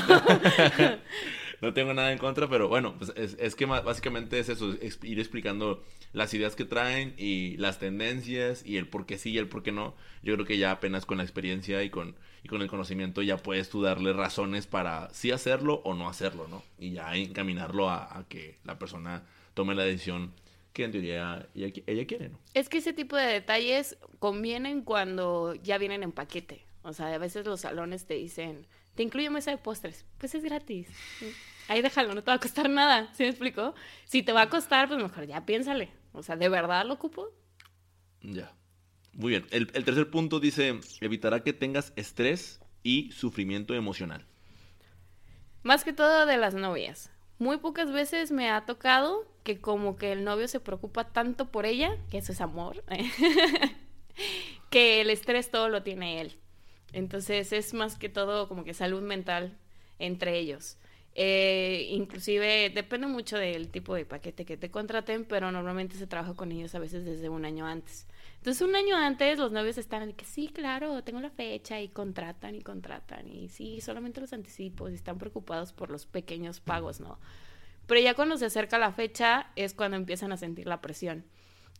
No 1.61 1.73
tengo 1.73 1.95
nada 1.95 2.13
en 2.13 2.19
contra, 2.19 2.49
pero 2.49 2.67
bueno, 2.67 2.97
pues 2.99 3.13
es, 3.15 3.37
es 3.39 3.55
que 3.55 3.67
básicamente 3.67 4.41
es 4.41 4.49
eso, 4.49 4.75
es 4.81 4.99
ir 5.05 5.21
explicando 5.21 5.85
las 6.13 6.35
ideas 6.35 6.57
que 6.57 6.65
traen 6.65 7.15
y 7.17 7.57
las 7.57 7.79
tendencias 7.79 8.67
y 8.67 8.79
el 8.79 8.89
por 8.89 9.07
qué 9.07 9.17
sí 9.17 9.31
y 9.31 9.39
el 9.39 9.47
por 9.47 9.63
qué 9.63 9.71
no. 9.71 9.95
Yo 10.25 10.35
creo 10.35 10.45
que 10.45 10.59
ya 10.59 10.73
apenas 10.73 11.07
con 11.07 11.19
la 11.19 11.23
experiencia 11.23 11.85
y 11.85 11.91
con, 11.91 12.17
y 12.43 12.49
con 12.49 12.63
el 12.63 12.69
conocimiento 12.69 13.23
ya 13.23 13.37
puedes 13.37 13.69
tú 13.69 13.81
darle 13.81 14.13
razones 14.13 14.67
para 14.67 15.09
sí 15.15 15.31
hacerlo 15.31 15.83
o 15.85 15.95
no 15.95 16.09
hacerlo, 16.09 16.49
¿no? 16.49 16.65
Y 16.81 16.95
ya 16.95 17.15
encaminarlo 17.15 17.89
a, 17.89 18.19
a 18.19 18.25
que 18.29 18.59
la 18.65 18.81
persona 18.81 19.23
tome 19.55 19.77
la 19.77 19.85
decisión 19.85 20.33
que 20.73 20.85
en 20.85 20.93
teoría 20.93 21.49
ella, 21.55 22.07
quiere, 22.07 22.29
¿no? 22.31 22.39
Es 22.55 22.69
que 22.69 22.79
ese 22.79 22.93
tipo 22.93 23.17
de 23.17 23.27
detalles 23.27 23.99
convienen 24.19 24.83
cuando 24.83 25.55
ya 25.55 25.79
vienen 25.79 26.03
en 26.03 26.13
paquete. 26.13 26.65
O 26.83 26.93
sea, 26.93 27.15
a 27.15 27.19
veces 27.19 27.47
los 27.47 27.61
salones 27.61 28.07
te 28.07 28.15
dicen, 28.15 28.67
te 28.95 29.03
incluyo 29.03 29.31
mesa 29.31 29.51
de 29.51 29.59
postres. 29.59 30.05
Pues 30.19 30.35
es 30.35 30.43
gratis. 30.43 30.89
Ahí 31.69 31.83
déjalo, 31.83 32.15
no 32.15 32.23
te 32.23 32.31
va 32.31 32.37
a 32.37 32.41
costar 32.41 32.69
nada. 32.69 33.13
¿Sí 33.15 33.23
me 33.23 33.29
explico? 33.29 33.75
Si 34.05 34.23
te 34.23 34.33
va 34.33 34.43
a 34.43 34.49
costar, 34.49 34.89
pues 34.89 35.01
mejor 35.03 35.27
ya 35.27 35.45
piénsale. 35.47 35.91
O 36.13 36.23
sea, 36.23 36.37
¿de 36.37 36.49
verdad 36.49 36.87
lo 36.87 36.95
ocupo? 36.95 37.29
Ya. 38.23 38.53
Muy 39.13 39.31
bien. 39.31 39.47
El, 39.51 39.71
el 39.75 39.85
tercer 39.85 40.11
punto 40.11 40.41
dice, 40.41 40.81
evitará 41.01 41.43
que 41.43 41.53
tengas 41.53 41.93
estrés 41.97 42.61
y 42.83 43.13
sufrimiento 43.13 43.75
emocional. 43.75 44.27
Más 45.63 45.85
que 45.85 45.93
todo 45.93 46.27
de 46.27 46.39
las 46.39 46.55
novias. 46.55 47.11
Muy 47.39 47.59
pocas 47.59 47.93
veces 47.93 48.33
me 48.33 48.51
ha 48.51 48.65
tocado 48.65 49.32
que 49.43 49.61
como 49.61 49.97
que 49.97 50.13
el 50.13 50.25
novio 50.25 50.49
se 50.49 50.61
preocupa 50.61 51.05
tanto 51.05 51.51
por 51.51 51.67
ella, 51.67 51.97
que 52.11 52.19
eso 52.19 52.33
es 52.33 52.41
amor, 52.41 52.85
que 54.71 55.01
el 55.01 55.11
estrés 55.11 55.51
todo 55.51 55.69
lo 55.69 55.83
tiene 55.83 56.21
él. 56.21 56.39
Entonces 56.93 57.53
es 57.53 57.75
más 57.75 57.97
que 57.97 58.09
todo 58.09 58.49
como 58.49 58.65
que 58.65 58.75
salud 58.75 59.03
mental 59.03 59.57
entre 59.99 60.39
ellos. 60.39 60.77
Eh, 61.15 61.89
inclusive 61.91 62.71
depende 62.71 63.07
mucho 63.07 63.37
del 63.37 63.69
tipo 63.69 63.95
de 63.95 64.07
paquete 64.07 64.47
que 64.47 64.57
te 64.57 64.71
contraten, 64.71 65.25
pero 65.25 65.53
normalmente 65.53 65.97
se 65.97 66.07
trabaja 66.07 66.35
con 66.35 66.53
ellos 66.53 66.75
a 66.75 66.79
veces 66.79 67.05
desde 67.05 67.29
un 67.29 67.45
año 67.45 67.67
antes. 67.67 68.07
Entonces 68.37 68.67
un 68.67 68.75
año 68.75 68.97
antes 68.97 69.39
los 69.39 69.53
novios 69.53 69.79
están 69.79 70.13
que 70.15 70.25
sí, 70.25 70.49
claro, 70.49 71.05
tengo 71.05 71.21
la 71.21 71.31
fecha 71.31 71.81
y 71.81 71.89
contratan 71.89 72.55
y 72.55 72.63
contratan 72.63 73.29
y 73.29 73.49
sí, 73.49 73.81
solamente 73.81 74.21
los 74.21 74.33
anticipos 74.33 74.91
y 74.91 74.95
están 74.95 75.19
preocupados 75.19 75.73
por 75.73 75.91
los 75.91 76.07
pequeños 76.07 76.61
pagos, 76.61 76.99
¿no? 77.01 77.19
Pero 77.87 78.01
ya 78.01 78.15
cuando 78.15 78.37
se 78.37 78.47
acerca 78.47 78.79
la 78.79 78.93
fecha 78.93 79.51
es 79.57 79.75
cuando 79.75 79.97
empiezan 79.97 80.33
a 80.33 80.37
sentir 80.37 80.67
la 80.67 80.81
presión 80.81 81.25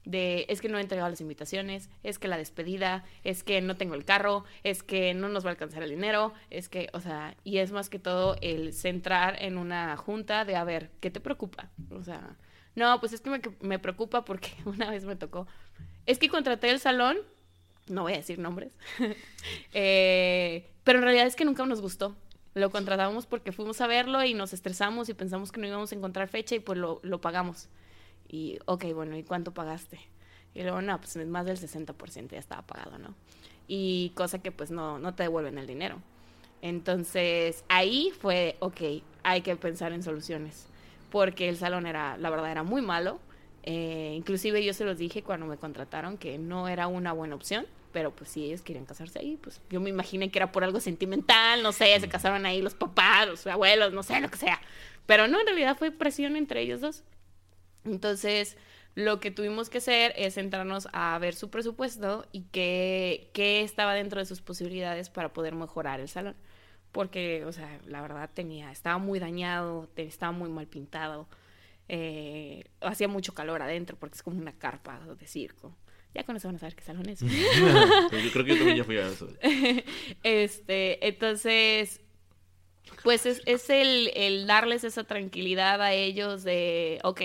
de 0.05 0.47
es 0.49 0.61
que 0.61 0.69
no 0.69 0.79
he 0.79 0.81
entregado 0.81 1.11
las 1.11 1.21
invitaciones, 1.21 1.89
es 2.03 2.19
que 2.19 2.29
la 2.29 2.37
despedida, 2.37 3.05
es 3.25 3.45
que 3.45 3.61
no 3.61 3.77
tengo 3.77 3.95
el 3.95 4.05
carro, 4.05 4.45
es 4.65 4.83
que 4.83 5.15
no 5.15 5.29
nos 5.29 5.45
va 5.45 5.51
a 5.51 5.53
alcanzar 5.53 5.83
el 5.83 5.91
dinero, 5.91 6.33
es 6.51 6.69
que, 6.69 6.89
o 6.93 7.01
sea, 7.01 7.37
y 7.45 7.59
es 7.59 7.73
más 7.73 7.89
que 7.89 7.99
todo 7.99 8.37
el 8.41 8.73
centrar 8.73 9.41
en 9.41 9.59
una 9.59 9.97
junta 9.97 10.45
de 10.45 10.57
a 10.57 10.65
ver, 10.65 10.91
¿qué 11.01 11.11
te 11.11 11.21
preocupa? 11.21 11.71
O 11.91 12.03
sea, 12.03 12.37
no, 12.75 12.99
pues 13.01 13.13
es 13.13 13.21
que 13.21 13.55
me, 13.61 13.79
preocupa 13.79 14.25
porque 14.25 14.51
una 14.65 14.91
vez 14.91 15.05
me 15.05 15.17
tocó, 15.17 15.47
es 16.07 16.19
que 16.19 16.29
contraté 16.29 16.71
el 16.71 16.81
salón, 16.81 17.19
no 17.89 18.03
voy 18.03 18.15
a 18.15 18.17
decir 18.17 18.39
nombres, 18.39 18.77
eh, 19.73 20.69
pero 20.85 20.99
en 20.99 21.05
realidad 21.05 21.27
es 21.27 21.37
que 21.37 21.45
nunca 21.45 21.65
nos 21.65 21.81
gustó. 21.81 22.17
Lo 22.55 22.71
contratamos 22.71 23.27
porque 23.27 23.53
fuimos 23.53 23.81
a 23.81 23.87
verlo 23.87 24.23
y 24.25 24.35
nos 24.35 24.53
estresamos 24.53 25.09
y 25.09 25.15
pensamos 25.15 25.53
que 25.53 25.61
no 25.61 25.67
íbamos 25.67 25.93
a 25.93 25.95
encontrar 25.95 26.29
fecha 26.29 26.55
y 26.55 26.61
pues 26.61 26.79
lo, 26.79 27.01
lo 27.03 27.21
pagamos. 27.21 27.69
Y, 28.29 28.59
ok, 28.67 28.87
bueno, 28.95 29.17
¿y 29.17 29.23
cuánto 29.23 29.53
pagaste? 29.53 30.01
Y 30.55 30.63
luego, 30.63 30.83
no, 30.83 30.99
pues 31.01 31.17
más 31.27 31.47
del 31.47 31.59
60% 31.59 32.31
ya 32.31 32.39
estaba 32.39 32.63
pagado, 32.63 32.99
¿no? 32.99 33.15
Y 33.69 34.11
cosa 34.15 34.41
que 34.41 34.53
pues 34.53 34.71
no, 34.71 34.99
no 34.99 35.15
te 35.15 35.23
devuelven 35.23 35.57
el 35.57 35.67
dinero. 35.67 35.97
Entonces, 36.61 37.65
ahí 37.69 38.13
fue, 38.21 38.57
ok, 38.61 38.81
hay 39.23 39.41
que 39.41 39.57
pensar 39.57 39.93
en 39.93 40.03
soluciones. 40.03 40.67
Porque 41.11 41.49
el 41.49 41.57
salón 41.57 41.87
era, 41.87 42.17
la 42.19 42.31
verdad, 42.31 42.51
era 42.51 42.63
muy 42.63 42.83
malo. 42.83 43.19
Eh, 43.63 44.13
inclusive 44.17 44.65
yo 44.65 44.75
se 44.75 44.85
los 44.85 44.99
dije 44.99 45.23
cuando 45.23 45.47
me 45.47 45.57
contrataron 45.57 46.19
que 46.19 46.39
no 46.39 46.69
era 46.69 46.87
una 46.87 47.13
buena 47.13 47.35
opción 47.35 47.67
pero 47.93 48.15
pues 48.15 48.31
si 48.31 48.45
ellos 48.47 48.63
querían 48.63 48.87
casarse 48.87 49.19
ahí, 49.19 49.39
pues 49.43 49.61
yo 49.71 49.81
me 49.81 49.91
imaginé 49.91 50.31
que 50.31 50.39
era 50.39 50.53
por 50.53 50.65
algo 50.65 50.81
sentimental, 50.81 51.63
no 51.63 51.73
sé, 51.73 51.99
se 52.01 52.09
casaron 52.09 52.47
ahí 52.47 52.63
los 52.63 52.75
papás, 52.75 53.27
los 53.29 53.47
abuelos, 53.47 53.93
no 53.93 54.03
sé, 54.03 54.21
lo 54.21 54.31
que 54.31 54.39
sea. 54.39 54.61
Pero 55.07 55.29
no, 55.29 55.41
en 55.41 55.47
realidad 55.47 55.77
fue 55.77 55.91
presión 55.91 56.37
entre 56.37 56.63
ellos 56.63 56.81
dos. 56.81 57.05
Entonces, 57.85 58.57
lo 58.95 59.21
que 59.21 59.31
tuvimos 59.31 59.71
que 59.71 59.79
hacer 59.79 60.13
es 60.17 60.35
centrarnos 60.35 60.89
a 60.93 61.19
ver 61.19 61.35
su 61.35 61.51
presupuesto 61.51 62.27
y 62.33 62.43
qué, 62.53 63.31
qué 63.33 63.63
estaba 63.63 63.95
dentro 63.95 64.21
de 64.21 64.27
sus 64.27 64.41
posibilidades 64.41 65.11
para 65.11 65.33
poder 65.33 65.55
mejorar 65.55 66.01
el 66.01 66.09
salón. 66.09 66.37
Porque, 66.93 67.45
o 67.47 67.53
sea, 67.53 67.81
la 67.87 68.03
verdad 68.03 68.31
tenía, 68.33 68.71
estaba 68.71 68.99
muy 68.99 69.19
dañado, 69.19 69.89
estaba 69.97 70.33
muy 70.33 70.51
mal 70.51 70.67
pintado, 70.67 71.27
eh, 71.89 72.65
hacía 72.81 73.09
mucho 73.09 73.35
calor 73.35 73.63
adentro 73.63 73.97
porque 73.99 74.17
es 74.17 74.23
como 74.23 74.39
una 74.39 74.53
carpa 74.53 75.01
de 75.19 75.27
circo. 75.27 75.75
Ya 76.15 76.25
con 76.25 76.37
eso 76.37 76.49
van 76.49 76.57
a 76.57 76.59
saber 76.59 76.75
qué 76.75 76.85
salón 76.85 77.09
es. 77.09 77.21
Yo 77.21 78.33
creo 78.33 78.45
que 78.45 78.51
yo 78.51 78.57
también 78.57 78.77
ya 78.77 78.85
fui 78.85 78.99
a 78.99 79.09
eso. 79.09 79.29
Este, 80.23 81.07
entonces, 81.07 82.01
pues 83.03 83.27
es, 83.27 83.41
es 83.47 83.71
el, 83.71 84.11
el, 84.15 84.47
darles 84.47 84.85
esa 84.85 85.05
tranquilidad 85.05 85.81
a 85.81 85.93
ellos 85.93 86.45
de, 86.45 87.01
ok, 87.03 87.23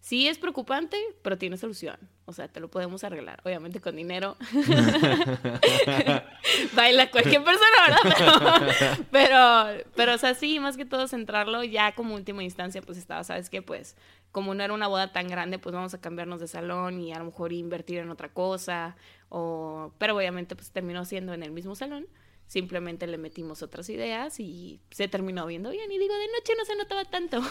sí 0.00 0.28
es 0.28 0.38
preocupante, 0.38 0.96
pero 1.22 1.36
tiene 1.36 1.56
solución. 1.56 1.98
O 2.28 2.32
sea, 2.34 2.46
te 2.46 2.60
lo 2.60 2.68
podemos 2.68 3.02
arreglar, 3.04 3.40
obviamente 3.42 3.80
con 3.80 3.96
dinero. 3.96 4.36
Baila 6.74 7.10
cualquier 7.10 7.42
persona, 7.42 7.76
¿verdad? 7.86 8.98
Pero, 9.10 9.10
pero, 9.10 9.66
pero, 9.96 10.14
o 10.14 10.18
sea, 10.18 10.34
sí, 10.34 10.60
más 10.60 10.76
que 10.76 10.84
todo 10.84 11.08
centrarlo 11.08 11.64
ya 11.64 11.94
como 11.94 12.14
última 12.14 12.44
instancia, 12.44 12.82
pues 12.82 12.98
estaba, 12.98 13.24
¿sabes 13.24 13.48
qué? 13.48 13.62
Pues 13.62 13.96
como 14.38 14.54
no 14.54 14.62
era 14.62 14.72
una 14.72 14.86
boda 14.86 15.10
tan 15.10 15.26
grande, 15.26 15.58
pues 15.58 15.74
vamos 15.74 15.94
a 15.94 16.00
cambiarnos 16.00 16.38
de 16.38 16.46
salón 16.46 17.00
y 17.00 17.12
a 17.12 17.18
lo 17.18 17.24
mejor 17.24 17.52
invertir 17.52 17.98
en 17.98 18.08
otra 18.08 18.28
cosa. 18.28 18.94
O, 19.30 19.92
pero 19.98 20.16
obviamente 20.16 20.54
pues 20.54 20.70
terminó 20.70 21.04
siendo 21.04 21.34
en 21.34 21.42
el 21.42 21.50
mismo 21.50 21.74
salón. 21.74 22.06
Simplemente 22.46 23.08
le 23.08 23.18
metimos 23.18 23.64
otras 23.64 23.90
ideas 23.90 24.38
y 24.38 24.78
se 24.92 25.08
terminó 25.08 25.44
viendo 25.44 25.70
bien. 25.70 25.90
Y 25.90 25.98
digo, 25.98 26.14
de 26.14 26.28
noche 26.28 26.52
no 26.56 26.64
se 26.64 26.76
notaba 26.76 27.04
tanto. 27.06 27.42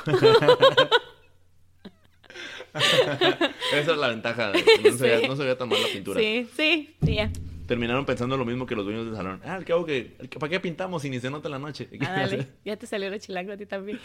Esa 3.73 3.91
es 3.91 3.97
la 3.97 4.07
ventaja. 4.07 4.53
no, 4.53 4.91
se 4.97 5.03
veía, 5.03 5.27
no, 5.27 5.35
se 5.35 5.43
veía, 5.43 5.57
tan 5.57 5.67
mal 5.67 5.81
la 5.81 5.89
pintura. 5.89 6.21
Sí, 6.21 6.47
sí, 6.55 6.95
sí, 7.03 7.15
ya 7.15 7.29
terminaron 7.67 8.05
pensando 8.05 8.37
lo 8.37 8.45
mismo 8.45 8.65
que 8.65 8.75
los 8.75 8.85
dueños 8.85 9.05
del 9.05 9.15
salón. 9.15 9.41
Ah, 9.45 9.59
¿qué 9.63 9.73
hago 9.73 9.85
que, 9.85 10.17
¿para 10.39 10.49
qué 10.49 10.59
pintamos 10.59 11.01
si 11.01 11.09
ni 11.09 11.19
se 11.19 11.29
nota 11.29 11.49
la 11.49 11.59
noche? 11.59 11.89
Ah, 12.07 12.21
dale, 12.21 12.47
ya 12.63 12.77
te 12.77 12.87
salió 12.87 13.11
el 13.11 13.19
chilango 13.19 13.51
a 13.51 13.57
ti 13.57 13.65
también. 13.65 13.99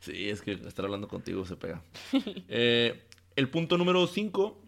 Sí, 0.00 0.28
es 0.28 0.42
que 0.42 0.52
estar 0.52 0.84
hablando 0.84 1.08
contigo 1.08 1.44
se 1.46 1.56
pega. 1.56 1.82
eh, 2.48 3.02
el 3.34 3.48
punto 3.48 3.78
número 3.78 4.06
5, 4.06 4.60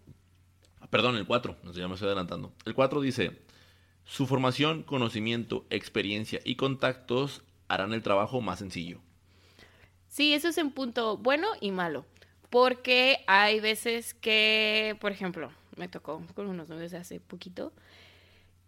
perdón, 0.90 1.17
el 1.17 1.26
4, 1.26 1.57
ya 1.75 1.87
me 1.87 1.95
estoy 1.95 2.07
adelantando. 2.07 2.52
El 2.64 2.75
4 2.75 3.00
dice, 3.02 3.38
su 4.05 4.26
formación, 4.26 4.83
conocimiento, 4.85 5.67
experiencia 5.69 6.40
y 6.45 6.57
contactos 6.57 7.43
harán 7.69 7.93
el 7.93 8.02
trabajo 8.02 8.40
más 8.40 8.59
sencillo. 8.59 9.00
Sí, 10.09 10.33
eso 10.33 10.49
es 10.49 10.57
un 10.57 10.73
punto 10.73 11.19
bueno 11.19 11.49
y 11.61 11.71
malo. 11.71 12.07
Porque 12.50 13.19
hay 13.26 13.61
veces 13.61 14.14
que, 14.14 14.97
por 15.00 15.12
ejemplo, 15.12 15.50
me 15.76 15.88
tocó 15.88 16.23
con 16.35 16.47
unos 16.47 16.69
novios 16.69 16.95
hace 16.95 17.21
poquito, 17.21 17.73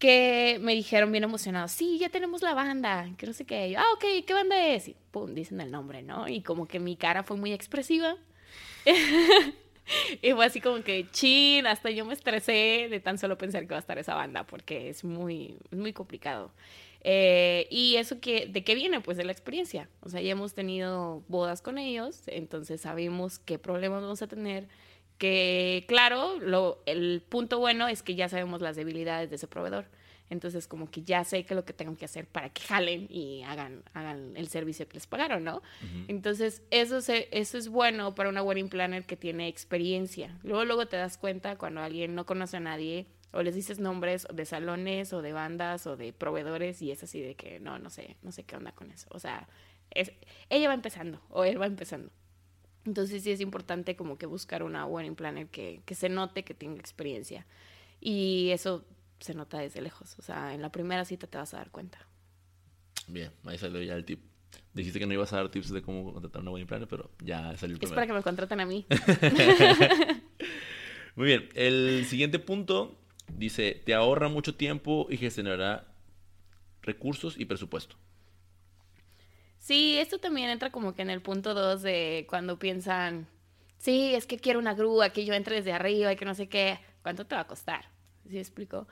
que 0.01 0.59
me 0.63 0.75
dijeron 0.75 1.13
bien 1.13 1.23
emocionados, 1.23 1.71
sí, 1.71 1.99
ya 1.99 2.09
tenemos 2.09 2.43
la 2.43 2.55
banda, 2.55 3.09
que 3.19 3.27
no 3.27 3.33
sé 3.33 3.45
qué. 3.45 3.77
ah, 3.77 3.85
ok, 3.95 4.25
¿qué 4.27 4.35
banda 4.35 4.67
es? 4.67 4.89
Y 4.89 4.97
pum, 5.13 5.35
dicen 5.35 5.61
el 5.61 5.71
nombre, 5.71 6.03
¿no? 6.03 6.27
Y 6.27 6.43
como 6.43 6.67
que 6.67 6.81
mi 6.81 6.97
cara 6.97 7.23
fue 7.23 7.37
muy 7.37 7.53
expresiva. 7.53 8.17
y 10.23 10.33
fue 10.33 10.45
así 10.45 10.61
como 10.61 10.83
que, 10.83 11.07
chin, 11.11 11.67
hasta 11.67 11.91
yo 11.91 12.07
me 12.07 12.15
estresé 12.15 12.89
de 12.91 13.01
tan 13.01 13.19
solo 13.19 13.37
pensar 13.37 13.63
que 13.67 13.75
va 13.75 13.77
a 13.77 13.81
estar 13.81 13.99
esa 13.99 14.15
banda, 14.15 14.45
porque 14.45 14.89
es 14.89 15.05
muy, 15.05 15.59
muy 15.71 15.93
complicado. 15.93 16.51
Eh, 17.03 17.67
y 17.71 17.97
eso 17.97 18.21
que, 18.21 18.47
¿de 18.47 18.65
qué 18.65 18.75
viene? 18.75 19.01
Pues 19.03 19.19
de 19.19 19.25
la 19.25 19.33
experiencia. 19.33 19.91
O 20.01 20.09
sea, 20.09 20.23
ya 20.23 20.33
hemos 20.33 20.55
tenido 20.55 21.23
bodas 21.29 21.61
con 21.61 21.77
ellos, 21.77 22.23
entonces 22.27 22.81
sabemos 22.81 23.39
qué 23.39 23.59
problemas 23.59 24.03
vamos 24.03 24.23
a 24.23 24.29
tener. 24.29 24.67
Que 25.21 25.85
claro, 25.87 26.39
lo, 26.41 26.83
el 26.87 27.23
punto 27.29 27.59
bueno 27.59 27.89
es 27.89 28.03
que 28.03 28.15
ya 28.15 28.31
sabemos 28.31 28.63
las 28.63 28.75
debilidades 28.75 29.29
de 29.29 29.37
ese 29.37 29.47
proveedor. 29.47 29.85
Entonces, 30.31 30.67
como 30.67 30.91
que 30.91 31.03
ya 31.03 31.25
sé 31.25 31.45
qué 31.45 31.53
es 31.53 31.57
lo 31.57 31.67
que 31.67 31.75
tengo 31.75 31.95
que 31.95 32.07
hacer 32.07 32.27
para 32.27 32.49
que 32.49 32.63
jalen 32.63 33.07
y 33.11 33.43
hagan, 33.43 33.83
hagan 33.93 34.35
el 34.35 34.49
servicio 34.49 34.89
que 34.89 34.95
les 34.95 35.07
pagaron, 35.07 35.45
¿no? 35.45 35.61
Entonces, 36.09 36.63
eso, 36.71 37.03
se, 37.03 37.29
eso 37.33 37.59
es 37.59 37.69
bueno 37.69 38.15
para 38.15 38.31
una 38.31 38.43
wedding 38.43 38.71
planner 38.71 39.05
que 39.05 39.19
tiene 39.19 39.47
experiencia. 39.49 40.39
Luego, 40.43 40.65
luego 40.65 40.87
te 40.87 40.97
das 40.97 41.19
cuenta 41.19 41.59
cuando 41.59 41.83
alguien 41.83 42.15
no 42.15 42.25
conoce 42.25 42.57
a 42.57 42.61
nadie 42.61 43.09
o 43.33 43.43
les 43.43 43.55
dices 43.55 43.79
nombres 43.79 44.27
de 44.33 44.47
salones 44.47 45.13
o 45.13 45.21
de 45.21 45.35
bandas 45.35 45.87
o 45.87 45.99
de 45.99 46.15
proveedores 46.15 46.81
y 46.81 46.93
es 46.93 47.03
así 47.03 47.21
de 47.21 47.35
que 47.35 47.61
no, 47.61 47.79
no 47.79 47.91
sé, 47.91 48.17
no 48.23 48.33
sé 48.33 48.45
qué 48.45 48.57
onda 48.57 48.73
con 48.73 48.91
eso. 48.91 49.09
O 49.11 49.19
sea, 49.19 49.49
es, 49.91 50.13
ella 50.49 50.69
va 50.69 50.75
empezando 50.75 51.21
o 51.29 51.45
él 51.45 51.61
va 51.61 51.67
empezando. 51.67 52.11
Entonces 52.87 53.23
sí 53.23 53.31
es 53.31 53.41
importante 53.41 53.97
como 53.97 54.17
que 54.17 54.27
buscar 54.27 54.63
una 54.63 54.87
wedding 54.87 55.15
planner 55.15 55.49
que, 55.49 55.83
que 55.85 55.95
se 55.95 56.09
note 56.09 56.45
que 56.45 56.55
tenga 56.55 56.81
experiencia. 56.81 57.47
Y 58.01 58.51
eso 58.51 58.85
se 59.21 59.35
nota 59.35 59.59
desde 59.59 59.81
lejos. 59.81 60.17
O 60.19 60.23
sea, 60.23 60.55
en 60.55 60.63
la 60.63 60.73
primera 60.73 61.05
cita 61.05 61.27
te 61.27 61.39
vas 61.39 61.55
a 61.55 61.59
dar 61.59 61.71
cuenta. 61.71 61.99
Bien, 63.07 63.31
ahí 63.45 63.59
salió 63.59 63.81
ya 63.83 63.95
el 63.95 64.05
tip. 64.05 64.21
Dijiste 64.73 64.99
que 64.99 65.07
no 65.07 65.15
ibas 65.15 65.33
a 65.33 65.37
dar 65.37 65.51
tips 65.51 65.71
de 65.71 65.83
cómo 65.83 66.13
contratar 66.13 66.43
una 66.43 66.53
wedding 66.53 66.67
planner, 66.67 66.89
pero 66.89 67.11
ya 67.23 67.57
salió 67.57 67.77
el 67.77 67.85
Es 67.85 67.91
para 67.91 68.07
que 68.07 68.13
me 68.13 68.23
contraten 68.23 68.61
a 68.61 68.67
mí. 68.67 68.87
Muy 71.17 71.27
bien, 71.27 71.49
el 71.55 72.05
siguiente 72.07 72.39
punto 72.39 72.97
dice, 73.37 73.83
te 73.85 73.95
ahorra 73.95 74.29
mucho 74.29 74.55
tiempo 74.55 75.07
y 75.11 75.17
gestionará 75.17 75.89
recursos 76.83 77.39
y 77.39 77.45
presupuesto. 77.45 77.97
Sí, 79.61 79.99
esto 79.99 80.19
también 80.19 80.49
entra 80.49 80.73
como 80.73 80.95
que 80.95 81.03
en 81.03 81.11
el 81.11 81.21
punto 81.21 81.53
2 81.55 81.83
de 81.83 82.27
cuando 82.29 82.59
piensan, 82.59 83.29
sí, 83.79 84.15
es 84.15 84.27
que 84.27 84.39
quiero 84.39 84.59
una 84.59 84.75
grúa, 84.75 85.11
que 85.11 85.27
yo 85.27 85.35
entre 85.35 85.57
desde 85.57 85.73
arriba 85.73 86.13
y 86.13 86.17
que 86.17 86.25
no 86.25 86.35
sé 86.35 86.49
qué, 86.49 86.81
¿cuánto 87.03 87.27
te 87.27 87.35
va 87.35 87.43
a 87.43 87.47
costar? 87.47 87.85
¿Sí 88.29 88.39
explico? 88.39 88.89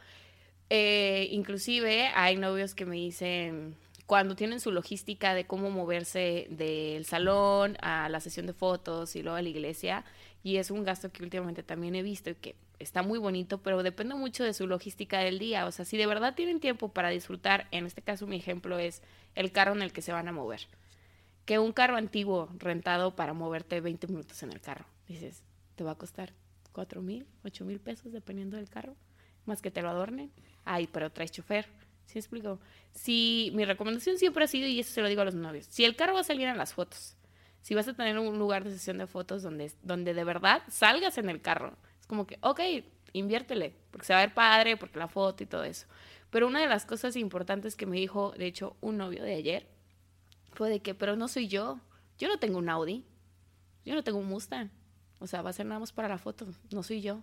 Eh, 0.68 1.28
inclusive 1.32 2.08
hay 2.14 2.36
novios 2.36 2.74
que 2.74 2.84
me 2.84 2.96
dicen, 2.96 3.76
cuando 4.04 4.36
tienen 4.36 4.60
su 4.60 4.70
logística 4.70 5.34
de 5.34 5.46
cómo 5.46 5.70
moverse 5.70 6.46
del 6.50 7.06
salón 7.06 7.78
a 7.80 8.10
la 8.10 8.20
sesión 8.20 8.46
de 8.46 8.52
fotos 8.52 9.16
y 9.16 9.22
luego 9.22 9.36
a 9.38 9.42
la 9.42 9.48
iglesia, 9.48 10.04
y 10.48 10.56
es 10.56 10.70
un 10.70 10.82
gasto 10.82 11.12
que 11.12 11.22
últimamente 11.22 11.62
también 11.62 11.94
he 11.94 12.02
visto 12.02 12.30
y 12.30 12.34
que 12.34 12.54
está 12.78 13.02
muy 13.02 13.18
bonito, 13.18 13.58
pero 13.58 13.82
depende 13.82 14.14
mucho 14.14 14.44
de 14.44 14.54
su 14.54 14.66
logística 14.66 15.18
del 15.18 15.38
día. 15.38 15.66
O 15.66 15.72
sea, 15.72 15.84
si 15.84 15.98
de 15.98 16.06
verdad 16.06 16.34
tienen 16.34 16.58
tiempo 16.58 16.88
para 16.88 17.10
disfrutar, 17.10 17.68
en 17.70 17.84
este 17.84 18.00
caso 18.00 18.26
mi 18.26 18.36
ejemplo 18.36 18.78
es 18.78 19.02
el 19.34 19.52
carro 19.52 19.74
en 19.74 19.82
el 19.82 19.92
que 19.92 20.00
se 20.00 20.10
van 20.10 20.26
a 20.26 20.32
mover. 20.32 20.62
Que 21.44 21.58
un 21.58 21.72
carro 21.72 21.96
antiguo 21.96 22.48
rentado 22.56 23.14
para 23.14 23.34
moverte 23.34 23.82
20 23.82 24.06
minutos 24.06 24.42
en 24.42 24.50
el 24.50 24.62
carro, 24.62 24.86
dices, 25.06 25.42
te 25.74 25.84
va 25.84 25.90
a 25.90 25.98
costar 25.98 26.32
4 26.72 27.02
mil, 27.02 27.26
8 27.44 27.66
mil 27.66 27.78
pesos 27.78 28.10
dependiendo 28.10 28.56
del 28.56 28.70
carro, 28.70 28.96
más 29.44 29.60
que 29.60 29.70
te 29.70 29.82
lo 29.82 29.90
adornen. 29.90 30.30
Ay, 30.64 30.88
pero 30.90 31.12
traes 31.12 31.30
chofer. 31.30 31.66
¿Sí 32.06 32.18
explico? 32.18 32.58
Si 32.94 33.52
mi 33.54 33.66
recomendación 33.66 34.16
siempre 34.16 34.44
ha 34.44 34.48
sido, 34.48 34.66
y 34.66 34.80
eso 34.80 34.94
se 34.94 35.02
lo 35.02 35.08
digo 35.08 35.20
a 35.20 35.26
los 35.26 35.34
novios, 35.34 35.66
si 35.66 35.84
el 35.84 35.94
carro 35.94 36.14
va 36.14 36.20
a 36.20 36.24
salir 36.24 36.48
en 36.48 36.56
las 36.56 36.72
fotos, 36.72 37.17
si 37.68 37.74
vas 37.74 37.86
a 37.86 37.92
tener 37.92 38.18
un 38.18 38.38
lugar 38.38 38.64
de 38.64 38.70
sesión 38.70 38.96
de 38.96 39.06
fotos 39.06 39.42
donde, 39.42 39.70
donde 39.82 40.14
de 40.14 40.24
verdad 40.24 40.62
salgas 40.70 41.18
en 41.18 41.28
el 41.28 41.42
carro, 41.42 41.76
es 42.00 42.06
como 42.06 42.26
que, 42.26 42.38
ok, 42.40 42.60
inviértele, 43.12 43.74
porque 43.90 44.06
se 44.06 44.14
va 44.14 44.20
a 44.20 44.22
ver 44.22 44.32
padre, 44.32 44.78
porque 44.78 44.98
la 44.98 45.06
foto 45.06 45.42
y 45.42 45.46
todo 45.46 45.64
eso. 45.64 45.86
Pero 46.30 46.46
una 46.46 46.62
de 46.62 46.66
las 46.66 46.86
cosas 46.86 47.14
importantes 47.14 47.76
que 47.76 47.84
me 47.84 47.98
dijo, 47.98 48.32
de 48.38 48.46
hecho, 48.46 48.74
un 48.80 48.96
novio 48.96 49.22
de 49.22 49.34
ayer, 49.34 49.66
fue 50.54 50.70
de 50.70 50.80
que, 50.80 50.94
pero 50.94 51.14
no 51.14 51.28
soy 51.28 51.46
yo, 51.46 51.78
yo 52.16 52.28
no 52.28 52.38
tengo 52.38 52.56
un 52.56 52.70
Audi, 52.70 53.04
yo 53.84 53.94
no 53.94 54.02
tengo 54.02 54.16
un 54.16 54.28
Mustang, 54.28 54.70
o 55.18 55.26
sea, 55.26 55.42
va 55.42 55.50
a 55.50 55.52
ser 55.52 55.66
nada 55.66 55.78
más 55.78 55.92
para 55.92 56.08
la 56.08 56.16
foto, 56.16 56.46
no 56.72 56.82
soy 56.82 57.02
yo. 57.02 57.20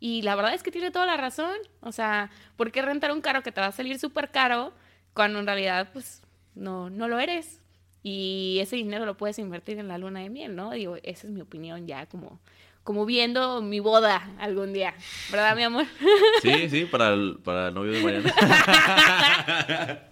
Y 0.00 0.22
la 0.22 0.34
verdad 0.34 0.54
es 0.54 0.64
que 0.64 0.72
tiene 0.72 0.90
toda 0.90 1.06
la 1.06 1.16
razón, 1.16 1.56
o 1.82 1.92
sea, 1.92 2.32
¿por 2.56 2.72
qué 2.72 2.82
rentar 2.82 3.12
un 3.12 3.20
carro 3.20 3.44
que 3.44 3.52
te 3.52 3.60
va 3.60 3.68
a 3.68 3.72
salir 3.72 4.00
súper 4.00 4.32
caro 4.32 4.72
cuando 5.12 5.38
en 5.38 5.46
realidad, 5.46 5.90
pues, 5.92 6.20
no, 6.56 6.90
no 6.90 7.06
lo 7.06 7.20
eres? 7.20 7.60
Y 8.06 8.58
ese 8.60 8.76
dinero 8.76 9.06
lo 9.06 9.16
puedes 9.16 9.38
invertir 9.38 9.78
en 9.78 9.88
la 9.88 9.96
luna 9.96 10.20
de 10.20 10.28
miel, 10.28 10.54
¿no? 10.54 10.72
Digo, 10.72 10.98
esa 11.02 11.26
es 11.26 11.32
mi 11.32 11.40
opinión 11.40 11.86
ya 11.86 12.04
como, 12.04 12.38
como 12.84 13.06
viendo 13.06 13.62
mi 13.62 13.80
boda 13.80 14.30
algún 14.38 14.74
día, 14.74 14.94
¿verdad, 15.32 15.56
mi 15.56 15.62
amor? 15.62 15.86
Sí, 16.42 16.68
sí, 16.68 16.84
para 16.84 17.14
el, 17.14 17.38
para 17.42 17.68
el 17.68 17.74
novio 17.74 17.92
de 17.92 18.02
Mariana. 18.02 18.34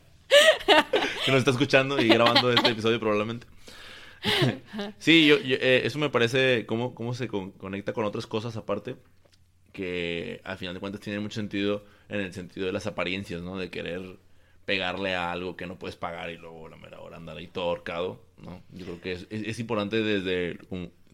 que 1.26 1.30
nos 1.30 1.38
está 1.40 1.50
escuchando 1.50 2.00
y 2.00 2.08
grabando 2.08 2.50
este 2.50 2.70
episodio 2.70 2.98
probablemente. 2.98 3.46
sí, 4.98 5.26
yo, 5.26 5.36
eh, 5.36 5.82
eso 5.84 5.98
me 5.98 6.08
parece 6.08 6.64
cómo, 6.64 6.94
cómo 6.94 7.12
se 7.12 7.28
conecta 7.28 7.92
con 7.92 8.06
otras 8.06 8.26
cosas 8.26 8.56
aparte 8.56 8.96
que 9.72 10.40
al 10.44 10.56
final 10.56 10.72
de 10.72 10.80
cuentas 10.80 11.02
tiene 11.02 11.20
mucho 11.20 11.34
sentido 11.34 11.84
en 12.08 12.20
el 12.20 12.32
sentido 12.32 12.66
de 12.66 12.72
las 12.72 12.86
apariencias, 12.86 13.42
¿no? 13.42 13.58
De 13.58 13.70
querer 13.70 14.16
pegarle 14.64 15.14
a 15.14 15.32
algo 15.32 15.56
que 15.56 15.66
no 15.66 15.78
puedes 15.78 15.96
pagar 15.96 16.30
y 16.30 16.38
luego 16.38 16.68
la 16.68 16.76
mera 16.76 17.00
hora 17.00 17.16
andar 17.16 17.36
ahí 17.36 17.48
todo 17.48 17.64
ahorcado, 17.64 18.20
¿no? 18.38 18.62
Yo 18.70 18.86
creo 18.86 19.00
que 19.00 19.12
es, 19.12 19.26
es, 19.30 19.58
importante 19.58 20.02
desde, 20.02 20.58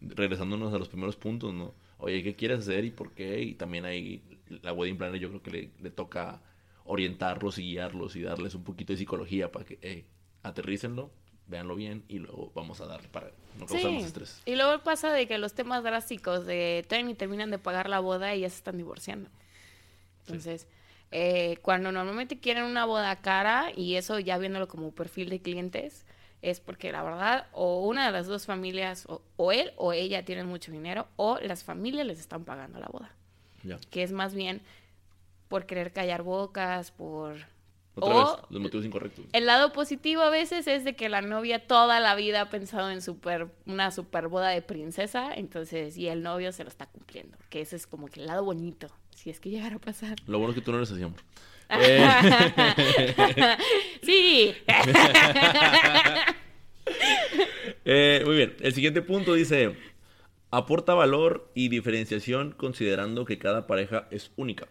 regresándonos 0.01 0.73
a 0.73 0.77
los 0.77 0.87
primeros 0.87 1.15
puntos, 1.15 1.53
¿no? 1.53 1.73
Oye, 1.97 2.23
¿qué 2.23 2.35
quieres 2.35 2.59
hacer 2.59 2.85
y 2.85 2.91
por 2.91 3.11
qué? 3.11 3.41
Y 3.41 3.55
también 3.55 3.85
ahí 3.85 4.21
la 4.61 4.73
wedding 4.73 4.97
planner 4.97 5.19
yo 5.19 5.29
creo 5.29 5.41
que 5.41 5.51
le, 5.51 5.69
le 5.81 5.89
toca 5.89 6.41
orientarlos 6.85 7.57
y 7.57 7.63
guiarlos 7.63 8.15
y 8.15 8.21
darles 8.21 8.55
un 8.55 8.63
poquito 8.63 8.93
de 8.93 8.97
psicología 8.97 9.51
para 9.51 9.65
que, 9.65 9.79
hey, 9.81 10.05
aterrícenlo, 10.43 11.11
véanlo 11.47 11.75
bien 11.75 12.03
y 12.07 12.19
luego 12.19 12.51
vamos 12.53 12.81
a 12.81 12.85
dar 12.85 13.01
para 13.09 13.31
no 13.59 13.65
causar 13.65 13.91
más 13.91 14.05
estrés. 14.05 14.41
Y 14.45 14.55
luego 14.55 14.83
pasa 14.83 15.11
de 15.11 15.27
que 15.27 15.37
los 15.39 15.53
temas 15.53 15.83
drásticos 15.83 16.45
de 16.45 16.85
tren 16.87 17.09
y 17.09 17.15
terminan 17.15 17.49
de 17.49 17.57
pagar 17.57 17.89
la 17.89 17.99
boda 17.99 18.35
y 18.35 18.41
ya 18.41 18.49
se 18.49 18.57
están 18.57 18.77
divorciando. 18.77 19.29
Entonces... 20.21 20.67
Eh, 21.11 21.57
cuando 21.61 21.91
normalmente 21.91 22.39
quieren 22.39 22.65
una 22.65 22.85
boda 22.85 23.15
cara, 23.15 23.71
y 23.75 23.95
eso 23.95 24.19
ya 24.19 24.37
viéndolo 24.37 24.67
como 24.67 24.91
perfil 24.91 25.29
de 25.29 25.41
clientes, 25.41 26.05
es 26.41 26.59
porque 26.59 26.91
la 26.91 27.03
verdad, 27.03 27.47
o 27.51 27.85
una 27.85 28.05
de 28.05 28.11
las 28.11 28.27
dos 28.27 28.45
familias, 28.45 29.07
o, 29.07 29.51
él 29.51 29.73
o 29.75 29.93
ella 29.93 30.23
tienen 30.23 30.47
mucho 30.47 30.71
dinero, 30.71 31.07
o 31.15 31.37
las 31.39 31.63
familias 31.63 32.05
les 32.05 32.19
están 32.19 32.45
pagando 32.45 32.79
la 32.79 32.87
boda. 32.87 33.11
Que 33.89 34.03
es 34.03 34.11
más 34.11 34.33
bien 34.33 34.61
por 35.47 35.65
querer 35.65 35.91
callar 35.91 36.23
bocas, 36.23 36.91
por... 36.91 37.37
Otra 37.95 38.13
vez, 38.13 38.27
los 38.51 38.61
motivos 38.61 38.85
incorrectos. 38.85 39.25
El 39.33 39.45
lado 39.45 39.73
positivo 39.73 40.21
a 40.21 40.29
veces 40.29 40.67
es 40.67 40.85
de 40.85 40.95
que 40.95 41.09
la 41.09 41.21
novia 41.21 41.67
toda 41.67 41.99
la 41.99 42.15
vida 42.15 42.41
ha 42.41 42.49
pensado 42.49 42.91
en 42.91 43.01
super, 43.01 43.49
una 43.65 43.91
super 43.91 44.29
boda 44.29 44.49
de 44.49 44.61
princesa, 44.61 45.33
entonces, 45.33 45.97
y 45.97 46.07
el 46.07 46.21
novio 46.21 46.53
se 46.53 46.63
lo 46.63 46.69
está 46.69 46.85
cumpliendo, 46.85 47.37
que 47.49 47.59
ese 47.59 47.75
es 47.75 47.87
como 47.87 48.07
que 48.07 48.21
el 48.21 48.27
lado 48.27 48.45
bonito 48.45 48.87
si 49.19 49.29
es 49.29 49.41
que 49.41 49.49
llegara 49.49 49.75
a 49.75 49.79
pasar. 49.79 50.15
Lo 50.27 50.37
bueno 50.37 50.53
es 50.53 50.55
que 50.55 50.61
tú 50.61 50.71
no 50.71 50.77
eres 50.77 50.91
así, 50.91 51.03
amor. 51.03 51.19
sí. 54.01 54.55
Eh, 57.85 58.23
muy 58.25 58.35
bien. 58.35 58.55
El 58.59 58.73
siguiente 58.73 59.01
punto 59.01 59.33
dice: 59.33 59.75
aporta 60.51 60.93
valor 60.93 61.49
y 61.55 61.69
diferenciación 61.69 62.51
considerando 62.51 63.25
que 63.25 63.39
cada 63.39 63.67
pareja 63.67 64.07
es 64.11 64.31
única. 64.35 64.67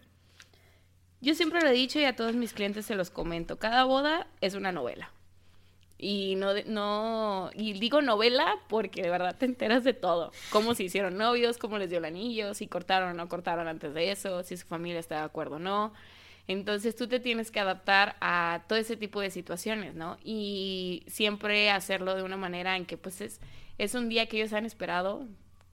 Yo 1.19 1.33
siempre 1.33 1.61
lo 1.61 1.67
he 1.67 1.73
dicho 1.73 1.99
y 1.99 2.05
a 2.05 2.15
todos 2.15 2.35
mis 2.35 2.53
clientes 2.53 2.85
se 2.85 2.95
los 2.95 3.09
comento. 3.09 3.57
Cada 3.57 3.83
boda 3.83 4.27
es 4.41 4.53
una 4.53 4.71
novela. 4.71 5.11
Y 6.01 6.35
no, 6.35 6.53
no, 6.65 7.49
y 7.53 7.73
digo 7.73 8.01
novela 8.01 8.55
porque 8.69 9.01
de 9.01 9.09
verdad 9.09 9.35
te 9.37 9.45
enteras 9.45 9.83
de 9.83 9.93
todo. 9.93 10.31
Cómo 10.49 10.73
se 10.73 10.83
hicieron 10.83 11.17
novios, 11.17 11.57
cómo 11.57 11.77
les 11.77 11.89
dio 11.89 11.99
el 11.99 12.05
anillo, 12.05 12.53
si 12.53 12.67
cortaron 12.67 13.09
o 13.09 13.13
no 13.13 13.27
cortaron 13.27 13.67
antes 13.67 13.93
de 13.93 14.09
eso, 14.11 14.41
si 14.43 14.55
su 14.55 14.65
familia 14.65 15.01
está 15.01 15.15
de 15.15 15.23
acuerdo 15.23 15.57
o 15.57 15.59
no. 15.59 15.91
Entonces 16.47 16.95
tú 16.95 17.07
te 17.07 17.19
tienes 17.19 17.51
que 17.51 17.59
adaptar 17.59 18.15
a 18.21 18.63
todo 18.67 18.79
ese 18.79 18.95
tipo 18.95 19.19
de 19.19 19.29
situaciones, 19.29 19.93
¿no? 19.93 20.17
Y 20.23 21.03
siempre 21.07 21.69
hacerlo 21.69 22.15
de 22.15 22.23
una 22.23 22.37
manera 22.37 22.77
en 22.77 22.85
que 22.85 22.97
pues 22.97 23.19
es, 23.19 23.41
es 23.77 23.93
un 23.93 24.07
día 24.07 24.25
que 24.25 24.37
ellos 24.37 24.53
han 24.53 24.65
esperado, 24.65 25.27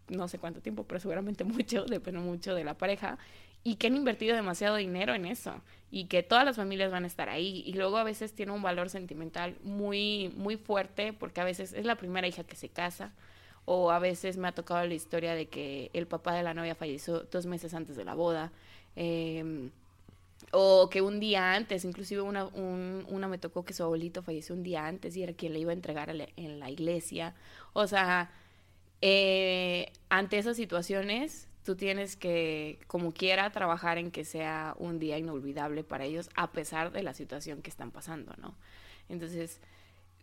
no 0.08 0.26
sé 0.26 0.38
cuánto 0.38 0.60
tiempo, 0.60 0.84
pero 0.84 0.98
seguramente 0.98 1.44
mucho, 1.44 1.84
depende 1.84 2.20
mucho 2.20 2.52
de 2.52 2.64
la 2.64 2.74
pareja, 2.74 3.16
y 3.66 3.74
que 3.74 3.88
han 3.88 3.96
invertido 3.96 4.36
demasiado 4.36 4.76
dinero 4.76 5.12
en 5.12 5.26
eso 5.26 5.60
y 5.90 6.04
que 6.04 6.22
todas 6.22 6.44
las 6.44 6.54
familias 6.54 6.92
van 6.92 7.02
a 7.02 7.08
estar 7.08 7.28
ahí 7.28 7.64
y 7.66 7.72
luego 7.72 7.96
a 7.96 8.04
veces 8.04 8.32
tiene 8.32 8.52
un 8.52 8.62
valor 8.62 8.90
sentimental 8.90 9.56
muy 9.64 10.32
muy 10.36 10.56
fuerte 10.56 11.12
porque 11.12 11.40
a 11.40 11.44
veces 11.44 11.72
es 11.72 11.84
la 11.84 11.96
primera 11.96 12.28
hija 12.28 12.44
que 12.44 12.54
se 12.54 12.68
casa 12.68 13.12
o 13.64 13.90
a 13.90 13.98
veces 13.98 14.36
me 14.36 14.46
ha 14.46 14.52
tocado 14.52 14.86
la 14.86 14.94
historia 14.94 15.34
de 15.34 15.48
que 15.48 15.90
el 15.94 16.06
papá 16.06 16.34
de 16.34 16.44
la 16.44 16.54
novia 16.54 16.76
falleció 16.76 17.24
dos 17.32 17.46
meses 17.46 17.74
antes 17.74 17.96
de 17.96 18.04
la 18.04 18.14
boda 18.14 18.52
em, 18.94 19.70
O 20.52 20.88
que 20.90 21.02
un 21.02 21.18
día 21.20 21.54
antes, 21.54 21.84
inclusive 21.84 22.20
una, 22.22 22.44
una 22.46 23.28
me 23.28 23.38
tocó 23.38 23.64
que 23.64 23.74
su 23.74 23.82
abuelito 23.82 24.22
falleció 24.22 24.54
un 24.54 24.62
día 24.62 24.86
antes 24.86 25.16
y 25.16 25.22
era 25.22 25.32
quien 25.32 25.52
le 25.52 25.58
iba 25.60 25.72
a 25.72 25.74
entregar 25.74 26.10
en 26.36 26.60
la 26.60 26.70
iglesia. 26.70 27.34
O 27.72 27.86
sea, 27.86 28.30
eh, 29.02 29.92
ante 30.08 30.38
esas 30.38 30.56
situaciones, 30.56 31.45
tú 31.66 31.74
tienes 31.74 32.16
que, 32.16 32.78
como 32.86 33.12
quiera, 33.12 33.50
trabajar 33.50 33.98
en 33.98 34.10
que 34.10 34.24
sea 34.24 34.74
un 34.78 34.98
día 34.98 35.18
inolvidable 35.18 35.82
para 35.82 36.04
ellos, 36.04 36.30
a 36.36 36.52
pesar 36.52 36.92
de 36.92 37.02
la 37.02 37.12
situación 37.12 37.60
que 37.60 37.68
están 37.68 37.90
pasando, 37.90 38.32
¿no? 38.38 38.54
Entonces, 39.08 39.60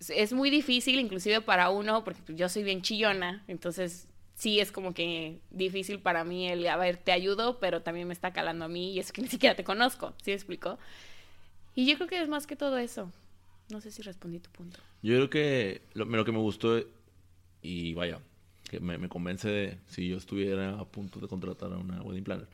es 0.09 0.33
muy 0.33 0.49
difícil, 0.49 0.99
inclusive 0.99 1.41
para 1.41 1.69
uno, 1.69 2.03
porque 2.05 2.21
yo 2.33 2.47
soy 2.47 2.63
bien 2.63 2.81
chillona, 2.81 3.43
entonces 3.47 4.07
sí 4.35 4.61
es 4.61 4.71
como 4.71 4.93
que 4.93 5.39
difícil 5.51 5.99
para 5.99 6.23
mí 6.23 6.47
el, 6.47 6.65
a 6.65 6.77
ver, 6.77 6.97
te 6.97 7.11
ayudo, 7.11 7.59
pero 7.59 7.81
también 7.81 8.07
me 8.07 8.13
está 8.13 8.31
calando 8.31 8.65
a 8.65 8.69
mí 8.69 8.93
y 8.93 8.99
es 8.99 9.11
que 9.11 9.21
ni 9.21 9.27
siquiera 9.27 9.55
te 9.55 9.65
conozco, 9.65 10.13
¿sí 10.23 10.31
me 10.31 10.35
explico? 10.35 10.79
Y 11.75 11.85
yo 11.85 11.95
creo 11.97 12.07
que 12.07 12.21
es 12.21 12.29
más 12.29 12.47
que 12.47 12.55
todo 12.55 12.77
eso. 12.77 13.11
No 13.69 13.81
sé 13.81 13.91
si 13.91 14.01
respondí 14.01 14.39
tu 14.39 14.49
punto. 14.49 14.79
Yo 15.01 15.15
creo 15.15 15.29
que 15.29 15.81
lo, 15.93 16.05
lo 16.05 16.25
que 16.25 16.31
me 16.31 16.37
gustó, 16.37 16.81
y 17.61 17.93
vaya, 17.95 18.19
me, 18.79 19.09
convence 19.09 19.49
de 19.49 19.77
si 19.87 20.09
yo 20.09 20.17
estuviera 20.17 20.79
a 20.79 20.85
punto 20.85 21.19
de 21.19 21.27
contratar 21.27 21.73
a 21.73 21.77
una 21.77 22.01
wedding 22.01 22.23
planner, 22.23 22.47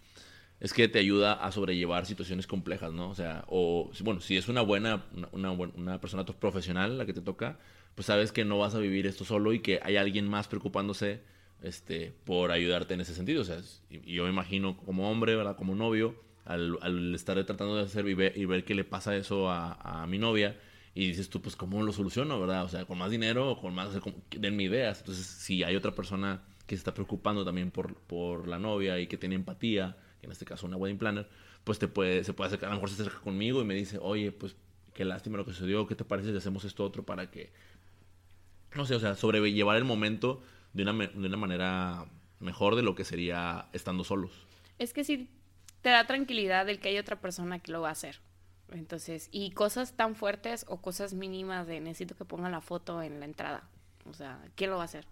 es 0.59 0.73
que 0.73 0.87
te 0.87 0.99
ayuda 0.99 1.33
a 1.33 1.51
sobrellevar 1.51 2.05
situaciones 2.05 2.47
complejas, 2.47 2.91
¿no? 2.91 3.09
O 3.09 3.15
sea, 3.15 3.45
o, 3.47 3.91
bueno, 4.01 4.19
si 4.21 4.37
es 4.37 4.49
una 4.49 4.61
buena, 4.61 5.05
una, 5.31 5.51
una, 5.51 6.01
persona 6.01 6.25
profesional 6.25 6.97
la 6.97 7.05
que 7.05 7.13
te 7.13 7.21
toca, 7.21 7.57
pues 7.95 8.07
sabes 8.07 8.31
que 8.31 8.45
no 8.45 8.57
vas 8.57 8.75
a 8.75 8.79
vivir 8.79 9.07
esto 9.07 9.25
solo 9.25 9.53
y 9.53 9.59
que 9.59 9.79
hay 9.83 9.95
alguien 9.95 10.27
más 10.27 10.47
preocupándose 10.47 11.21
este, 11.61 12.13
por 12.25 12.51
ayudarte 12.51 12.93
en 12.93 13.01
ese 13.01 13.13
sentido. 13.13 13.41
O 13.41 13.45
sea, 13.45 13.59
yo 13.89 14.23
me 14.23 14.29
imagino 14.29 14.77
como 14.77 15.09
hombre, 15.09 15.35
¿verdad? 15.35 15.55
Como 15.55 15.75
novio, 15.75 16.15
al, 16.45 17.13
estar 17.13 17.43
tratando 17.45 17.75
de 17.75 17.83
hacer 17.83 18.07
y 18.07 18.13
ver, 18.13 18.37
y 18.37 18.45
ver 18.45 18.63
qué 18.63 18.75
le 18.75 18.83
pasa 18.83 19.15
eso 19.15 19.49
a, 19.49 20.05
mi 20.07 20.17
novia, 20.17 20.57
y 20.93 21.07
dices 21.07 21.29
tú, 21.29 21.41
pues, 21.41 21.55
¿cómo 21.55 21.81
lo 21.83 21.93
soluciono, 21.93 22.39
verdad? 22.39 22.63
O 22.63 22.69
sea, 22.69 22.85
con 22.85 22.97
más 22.97 23.11
dinero 23.11 23.51
o 23.51 23.61
con 23.61 23.73
más, 23.73 23.95
o 23.95 24.01
denme 24.31 24.63
ideas. 24.63 24.99
Entonces, 24.99 25.25
si 25.25 25.63
hay 25.63 25.75
otra 25.75 25.91
persona 25.93 26.41
que 26.65 26.75
se 26.75 26.79
está 26.79 26.93
preocupando 26.93 27.45
también 27.45 27.71
por, 27.71 27.95
por 27.95 28.47
la 28.47 28.59
novia 28.59 28.99
y 28.99 29.07
que 29.07 29.17
tiene 29.17 29.35
empatía, 29.35 29.97
en 30.21 30.31
este 30.31 30.45
caso 30.45 30.67
una 30.67 30.77
wedding 30.77 30.97
planner, 30.97 31.27
pues 31.63 31.79
te 31.79 31.87
puede, 31.87 32.23
se 32.23 32.33
puede 32.33 32.47
acercar, 32.47 32.69
a 32.69 32.71
lo 32.71 32.77
mejor 32.77 32.89
se 32.89 33.01
acerca 33.01 33.19
conmigo 33.21 33.61
y 33.61 33.65
me 33.65 33.73
dice, 33.73 33.97
oye, 34.01 34.31
pues, 34.31 34.55
qué 34.93 35.05
lástima 35.05 35.37
lo 35.37 35.45
que 35.45 35.51
sucedió, 35.51 35.87
¿qué 35.87 35.95
te 35.95 36.05
parece 36.05 36.31
si 36.31 36.37
hacemos 36.37 36.63
esto 36.65 36.83
otro 36.83 37.03
para 37.03 37.29
que, 37.31 37.51
no 38.75 38.85
sé, 38.85 38.95
o 38.95 38.99
sea, 38.99 39.15
sobrellevar 39.15 39.77
el 39.77 39.85
momento 39.85 40.41
de 40.73 40.83
una, 40.83 40.93
de 40.93 41.27
una 41.27 41.37
manera 41.37 42.05
mejor 42.39 42.75
de 42.75 42.83
lo 42.83 42.95
que 42.95 43.03
sería 43.05 43.67
estando 43.73 44.03
solos. 44.03 44.31
Es 44.77 44.93
que 44.93 45.03
sí 45.03 45.29
te 45.81 45.89
da 45.89 46.05
tranquilidad 46.05 46.67
el 46.69 46.79
que 46.79 46.89
hay 46.89 46.97
otra 46.97 47.19
persona 47.19 47.59
que 47.59 47.71
lo 47.71 47.81
va 47.81 47.89
a 47.89 47.93
hacer. 47.93 48.19
Entonces, 48.71 49.29
y 49.31 49.51
cosas 49.51 49.93
tan 49.93 50.15
fuertes 50.15 50.65
o 50.67 50.77
cosas 50.81 51.13
mínimas 51.13 51.67
de 51.67 51.79
necesito 51.79 52.15
que 52.15 52.25
pongan 52.25 52.51
la 52.51 52.61
foto 52.61 53.01
en 53.01 53.19
la 53.19 53.25
entrada. 53.25 53.67
O 54.05 54.13
sea, 54.13 54.39
¿quién 54.55 54.69
lo 54.69 54.77
va 54.77 54.83
a 54.83 54.85
hacer? 54.85 55.05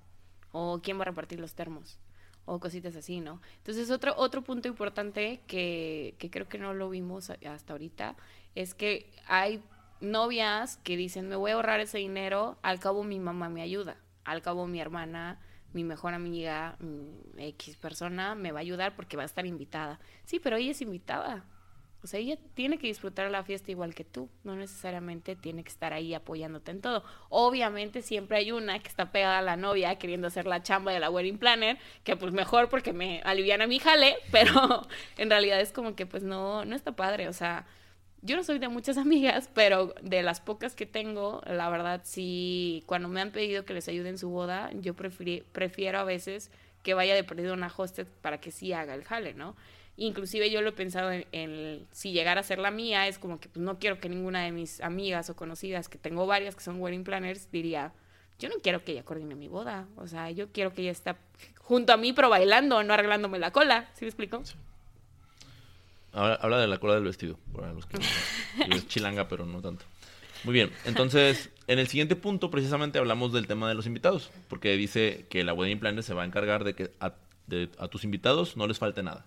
O 0.51 0.79
quién 0.81 0.97
va 0.97 1.03
a 1.03 1.05
repartir 1.05 1.39
los 1.39 1.53
termos. 1.53 1.99
O 2.45 2.59
cositas 2.59 2.95
así, 2.95 3.19
¿no? 3.19 3.41
Entonces, 3.57 3.91
otro, 3.91 4.13
otro 4.15 4.41
punto 4.41 4.67
importante 4.67 5.41
que, 5.47 6.15
que 6.17 6.29
creo 6.29 6.47
que 6.47 6.57
no 6.57 6.73
lo 6.73 6.89
vimos 6.89 7.29
hasta 7.29 7.73
ahorita 7.73 8.15
es 8.55 8.73
que 8.73 9.11
hay 9.27 9.61
novias 9.99 10.77
que 10.77 10.95
dicen, 10.95 11.27
me 11.27 11.35
voy 11.35 11.51
a 11.51 11.55
ahorrar 11.55 11.79
ese 11.79 11.97
dinero, 11.97 12.57
al 12.61 12.79
cabo 12.79 13.03
mi 13.03 13.19
mamá 13.19 13.49
me 13.49 13.61
ayuda, 13.61 13.97
al 14.23 14.41
cabo 14.41 14.67
mi 14.67 14.79
hermana 14.79 15.39
mi 15.73 15.83
mejor 15.83 16.13
amiga, 16.13 16.75
mm, 16.79 17.39
X 17.39 17.77
persona, 17.77 18.35
me 18.35 18.51
va 18.51 18.59
a 18.59 18.61
ayudar 18.61 18.95
porque 18.95 19.17
va 19.17 19.23
a 19.23 19.25
estar 19.25 19.45
invitada. 19.45 19.99
Sí, 20.25 20.39
pero 20.39 20.57
ella 20.57 20.71
es 20.71 20.81
invitada. 20.81 21.45
Sea, 22.07 22.19
ella 22.19 22.37
tiene 22.53 22.77
que 22.77 22.87
disfrutar 22.87 23.29
la 23.29 23.43
fiesta 23.43 23.71
igual 23.71 23.93
que 23.93 24.03
tú, 24.03 24.29
no 24.43 24.55
necesariamente 24.55 25.35
tiene 25.35 25.63
que 25.63 25.69
estar 25.69 25.93
ahí 25.93 26.13
apoyándote 26.13 26.71
en 26.71 26.81
todo. 26.81 27.03
Obviamente 27.29 28.01
siempre 28.01 28.37
hay 28.37 28.51
una 28.51 28.79
que 28.79 28.87
está 28.87 29.11
pegada 29.11 29.39
a 29.39 29.41
la 29.41 29.57
novia 29.57 29.97
queriendo 29.97 30.27
hacer 30.27 30.45
la 30.45 30.63
chamba 30.63 30.91
de 30.91 30.99
la 30.99 31.09
wedding 31.09 31.37
planner, 31.37 31.77
que 32.03 32.15
pues 32.15 32.33
mejor 32.33 32.69
porque 32.69 32.93
me 32.93 33.21
aliviana 33.23 33.67
mi 33.67 33.79
jale, 33.79 34.17
pero 34.31 34.87
en 35.17 35.29
realidad 35.29 35.59
es 35.59 35.71
como 35.71 35.95
que 35.95 36.05
pues 36.05 36.23
no, 36.23 36.65
no 36.65 36.75
está 36.75 36.95
padre, 36.95 37.27
o 37.27 37.33
sea, 37.33 37.65
yo 38.21 38.35
no 38.35 38.43
soy 38.43 38.59
de 38.59 38.67
muchas 38.67 38.97
amigas, 38.97 39.49
pero 39.53 39.93
de 40.01 40.23
las 40.23 40.41
pocas 40.41 40.75
que 40.75 40.85
tengo, 40.85 41.41
la 41.45 41.69
verdad 41.69 42.01
sí, 42.03 42.83
cuando 42.85 43.09
me 43.09 43.21
han 43.21 43.31
pedido 43.31 43.65
que 43.65 43.73
les 43.73 43.87
ayude 43.87 44.09
en 44.09 44.17
su 44.17 44.29
boda, 44.29 44.71
yo 44.73 44.95
prefiero 44.95 45.99
a 45.99 46.03
veces 46.03 46.51
que 46.83 46.93
vaya 46.93 47.15
de 47.15 47.23
perdido 47.23 47.53
una 47.53 47.71
hosted 47.75 48.07
para 48.21 48.39
que 48.39 48.51
sí 48.51 48.71
haga 48.71 48.95
el 48.95 49.03
jale, 49.03 49.33
¿no? 49.33 49.55
Inclusive 49.97 50.49
yo 50.51 50.61
lo 50.61 50.69
he 50.69 50.73
pensado 50.73 51.11
en, 51.11 51.87
si 51.91 52.11
llegara 52.11 52.41
a 52.41 52.43
ser 52.43 52.59
la 52.59 52.71
mía, 52.71 53.07
es 53.07 53.17
como 53.17 53.39
que 53.39 53.49
pues, 53.49 53.63
no 53.63 53.79
quiero 53.79 53.99
que 53.99 54.09
ninguna 54.09 54.43
de 54.43 54.51
mis 54.51 54.79
amigas 54.81 55.29
o 55.29 55.35
conocidas, 55.35 55.89
que 55.89 55.97
tengo 55.97 56.27
varias 56.27 56.55
que 56.55 56.61
son 56.61 56.79
wedding 56.79 57.03
planners, 57.03 57.51
diría, 57.51 57.93
yo 58.39 58.49
no 58.49 58.55
quiero 58.61 58.83
que 58.83 58.91
ella 58.91 59.03
coordine 59.03 59.35
mi 59.35 59.47
boda, 59.47 59.87
o 59.95 60.07
sea, 60.07 60.29
yo 60.29 60.51
quiero 60.51 60.71
que 60.73 60.83
ella 60.83 60.91
esté 60.91 61.15
junto 61.57 61.93
a 61.93 61.97
mí 61.97 62.13
pero 62.13 62.29
bailando, 62.29 62.83
no 62.83 62.93
arreglándome 62.93 63.39
la 63.39 63.51
cola, 63.51 63.89
¿sí 63.95 64.05
me 64.05 64.09
explico? 64.09 64.43
Habla 66.13 66.59
de 66.59 66.67
la 66.67 66.77
cola 66.79 66.95
del 66.95 67.03
vestido, 67.03 67.37
para 67.53 67.73
los 67.73 67.85
que 67.85 67.97
es 68.71 68.87
chilanga, 68.87 69.27
pero 69.27 69.45
no 69.45 69.61
tanto. 69.61 69.85
Muy 70.43 70.53
bien, 70.53 70.71
entonces, 70.85 71.49
en 71.67 71.79
el 71.79 71.87
siguiente 71.87 72.15
punto 72.15 72.51
precisamente 72.51 72.99
hablamos 72.99 73.33
del 73.33 73.47
tema 73.47 73.67
de 73.67 73.75
los 73.75 73.87
invitados, 73.87 74.29
porque 74.47 74.77
dice 74.77 75.25
que 75.29 75.43
la 75.43 75.53
wedding 75.53 75.79
planner 75.79 76.03
se 76.03 76.13
va 76.13 76.23
a 76.23 76.25
encargar 76.25 76.63
de 76.63 76.73
que 76.75 76.91
a, 76.99 77.13
tus 77.89 78.03
invitados 78.03 78.55
no 78.55 78.67
les 78.67 78.77
falte 78.77 79.03
nada. 79.03 79.25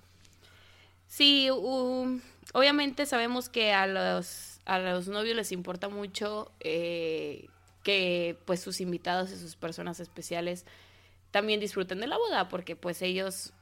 Sí, 1.10 1.48
obviamente 1.50 3.04
sabemos 3.04 3.48
que 3.48 3.72
a 3.72 3.88
los, 3.88 4.60
a 4.64 4.78
los 4.78 5.08
novios 5.08 5.34
les 5.34 5.50
importa 5.50 5.88
mucho 5.88 6.52
eh, 6.60 7.48
que 7.82 8.38
pues 8.44 8.60
sus 8.60 8.80
invitados 8.80 9.32
y 9.32 9.36
sus 9.36 9.56
personas 9.56 9.98
especiales 9.98 10.64
también 11.32 11.58
disfruten 11.58 11.98
de 11.98 12.06
la 12.06 12.16
boda, 12.16 12.48
porque 12.48 12.76
pues 12.76 13.02
ellos 13.02 13.52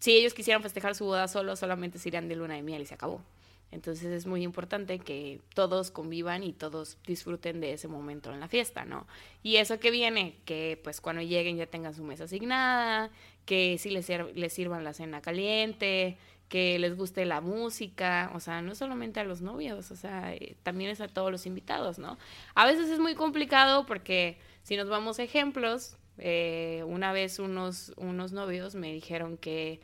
si 0.00 0.16
ellos 0.16 0.34
quisieran 0.34 0.60
festejar 0.60 0.96
su 0.96 1.04
boda 1.04 1.28
solo, 1.28 1.54
solamente 1.54 2.00
se 2.00 2.08
irían 2.08 2.28
de 2.28 2.34
luna 2.34 2.54
de 2.54 2.62
miel 2.62 2.82
y 2.82 2.86
se 2.86 2.94
acabó. 2.94 3.22
Entonces 3.70 4.06
es 4.06 4.26
muy 4.26 4.42
importante 4.42 4.98
que 4.98 5.40
todos 5.54 5.92
convivan 5.92 6.42
y 6.42 6.52
todos 6.52 6.98
disfruten 7.06 7.60
de 7.60 7.74
ese 7.74 7.86
momento 7.86 8.32
en 8.32 8.40
la 8.40 8.48
fiesta, 8.48 8.84
¿no? 8.84 9.06
Y 9.44 9.56
eso 9.56 9.78
que 9.78 9.92
viene, 9.92 10.34
que 10.44 10.80
pues 10.82 11.00
cuando 11.00 11.22
lleguen 11.22 11.56
ya 11.56 11.66
tengan 11.66 11.94
su 11.94 12.02
mesa 12.02 12.24
asignada, 12.24 13.10
que 13.44 13.78
sí 13.78 13.90
les, 13.90 14.08
les 14.34 14.52
sirvan 14.52 14.82
la 14.84 14.92
cena 14.92 15.20
caliente, 15.20 16.16
que 16.48 16.78
les 16.78 16.96
guste 16.96 17.24
la 17.26 17.40
música, 17.40 18.30
o 18.34 18.40
sea, 18.40 18.62
no 18.62 18.74
solamente 18.74 19.20
a 19.20 19.24
los 19.24 19.42
novios, 19.42 19.90
o 19.90 19.96
sea, 19.96 20.34
eh, 20.34 20.56
también 20.62 20.90
es 20.90 21.00
a 21.00 21.08
todos 21.08 21.30
los 21.30 21.46
invitados, 21.46 21.98
¿no? 21.98 22.18
A 22.54 22.66
veces 22.66 22.88
es 22.88 22.98
muy 22.98 23.14
complicado 23.14 23.86
porque 23.86 24.38
si 24.62 24.76
nos 24.76 24.88
vamos 24.88 25.18
a 25.18 25.22
ejemplos, 25.22 25.96
eh, 26.16 26.82
una 26.86 27.12
vez 27.12 27.38
unos, 27.38 27.92
unos 27.96 28.32
novios 28.32 28.74
me 28.74 28.92
dijeron 28.92 29.36
que 29.36 29.80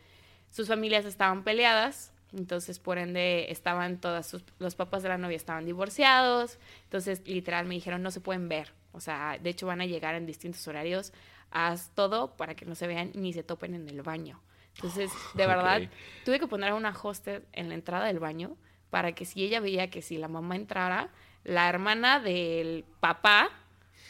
sus 0.51 0.69
familias 0.69 1.05
estaban 1.05 1.45
peleadas, 1.45 2.13
entonces 2.33 2.79
por 2.79 2.99
ende 2.99 3.51
estaban 3.53 4.01
todas 4.01 4.27
sus, 4.27 4.43
los 4.59 4.75
papás 4.75 5.03
de 5.03 5.11
la 5.11 5.19
novia 5.19 5.37
estaban 5.37 5.67
divorciados, 5.67 6.59
entonces 6.85 7.27
literal 7.29 7.67
me 7.67 7.75
dijeron 7.75 8.03
no 8.03 8.11
se 8.11 8.21
pueden 8.21 8.49
ver, 8.49 8.73
o 8.93 9.01
sea, 9.01 9.39
de 9.41 9.51
hecho 9.51 9.67
van 9.67 9.83
a 9.83 9.87
llegar 9.87 10.15
en 10.15 10.27
distintos 10.27 10.67
horarios, 10.67 11.13
haz 11.51 11.91
todo 11.95 12.37
para 12.37 12.55
que 12.55 12.65
no 12.65 12.75
se 12.75 12.87
vean 12.87 13.13
ni 13.15 13.33
se 13.33 13.43
topen 13.43 13.75
en 13.75 13.89
el 13.89 14.03
baño. 14.03 14.41
Entonces, 14.77 15.11
de 15.35 15.47
verdad, 15.47 15.83
tuve 16.25 16.41
que 16.41 16.47
poner 16.47 16.71
a 16.71 16.75
una 16.75 16.91
hosted 16.91 17.43
en 17.53 17.69
la 17.69 17.75
entrada 17.75 18.07
del 18.07 18.19
baño 18.19 18.57
para 18.91 19.13
que 19.13 19.25
si 19.25 19.45
ella 19.45 19.61
veía 19.61 19.91
que 19.91 20.03
si 20.03 20.19
la 20.19 20.29
mamá 20.29 20.57
entrara, 20.57 21.11
la 21.45 21.69
hermana 21.69 22.21
del 22.21 22.85
papá 23.01 23.51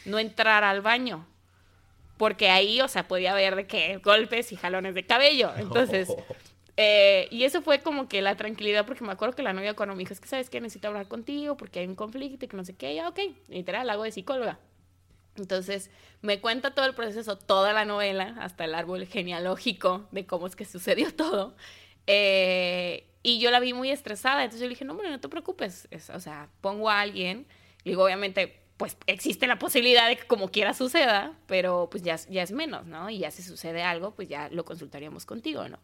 no 0.04 0.18
entrara 0.18 0.70
al 0.70 0.80
baño 0.80 1.26
porque 2.16 2.50
ahí, 2.50 2.80
o 2.80 2.88
sea, 2.88 3.08
podía 3.08 3.32
haber 3.32 3.56
de 3.56 3.66
qué 3.66 3.98
golpes 3.98 4.52
y 4.52 4.56
jalones 4.56 4.94
de 4.94 5.04
cabello. 5.04 5.50
Entonces, 5.58 6.14
eh, 6.76 7.28
y 7.30 7.44
eso 7.44 7.62
fue 7.62 7.80
como 7.80 8.08
que 8.08 8.22
la 8.22 8.36
tranquilidad, 8.36 8.86
porque 8.86 9.04
me 9.04 9.12
acuerdo 9.12 9.34
que 9.34 9.42
la 9.42 9.52
novia 9.52 9.74
cuando 9.74 9.94
me 9.94 10.00
dijo, 10.00 10.12
es 10.12 10.20
que 10.20 10.28
sabes 10.28 10.50
que 10.50 10.60
necesito 10.60 10.88
hablar 10.88 11.08
contigo 11.08 11.56
porque 11.56 11.80
hay 11.80 11.86
un 11.86 11.94
conflicto 11.94 12.44
y 12.44 12.48
que 12.48 12.56
no 12.56 12.64
sé 12.64 12.74
qué, 12.74 12.94
ya, 12.94 13.08
ok, 13.08 13.20
literal, 13.48 13.88
hago 13.90 14.04
de 14.04 14.12
psicóloga. 14.12 14.58
Entonces, 15.36 15.90
me 16.22 16.40
cuenta 16.40 16.74
todo 16.74 16.86
el 16.86 16.94
proceso, 16.94 17.36
toda 17.36 17.72
la 17.72 17.84
novela, 17.84 18.36
hasta 18.40 18.64
el 18.64 18.74
árbol 18.74 19.06
genealógico 19.06 20.06
de 20.10 20.26
cómo 20.26 20.46
es 20.46 20.56
que 20.56 20.64
sucedió 20.64 21.14
todo. 21.16 21.56
Eh, 22.06 23.06
y 23.22 23.38
yo 23.38 23.50
la 23.50 23.60
vi 23.60 23.72
muy 23.72 23.90
estresada, 23.90 24.44
entonces 24.44 24.60
yo 24.60 24.66
le 24.66 24.74
dije, 24.74 24.84
no, 24.84 24.92
hombre, 24.92 25.10
no 25.10 25.18
te 25.18 25.28
preocupes, 25.28 25.88
o 26.12 26.20
sea, 26.20 26.50
pongo 26.60 26.90
a 26.90 27.00
alguien, 27.00 27.46
y 27.82 27.90
digo, 27.90 28.04
obviamente, 28.04 28.60
pues 28.76 28.96
existe 29.06 29.46
la 29.46 29.58
posibilidad 29.58 30.08
de 30.08 30.16
que 30.16 30.26
como 30.26 30.48
quiera 30.50 30.74
suceda, 30.74 31.32
pero 31.46 31.88
pues 31.90 32.02
ya, 32.02 32.16
ya 32.28 32.42
es 32.42 32.52
menos, 32.52 32.86
¿no? 32.86 33.08
Y 33.08 33.18
ya 33.18 33.30
si 33.30 33.42
sucede 33.42 33.82
algo, 33.82 34.14
pues 34.14 34.28
ya 34.28 34.48
lo 34.50 34.64
consultaríamos 34.64 35.24
contigo, 35.26 35.68
¿no? 35.68 35.78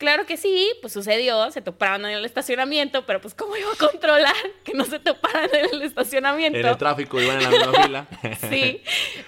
Claro 0.00 0.24
que 0.24 0.38
sí, 0.38 0.72
pues 0.80 0.94
sucedió, 0.94 1.50
se 1.50 1.60
toparon 1.60 2.06
en 2.06 2.12
el 2.12 2.24
estacionamiento, 2.24 3.04
pero 3.04 3.20
pues 3.20 3.34
¿cómo 3.34 3.54
iba 3.54 3.70
a 3.70 3.76
controlar 3.76 4.34
que 4.64 4.72
no 4.72 4.86
se 4.86 4.98
toparan 4.98 5.50
en 5.52 5.74
el 5.74 5.82
estacionamiento? 5.82 6.58
En 6.58 6.64
el 6.64 6.78
tráfico, 6.78 7.20
iban 7.20 7.36
en 7.36 7.42
la 7.42 7.50
misma 7.50 7.82
fila. 7.82 8.06
sí, 8.48 8.82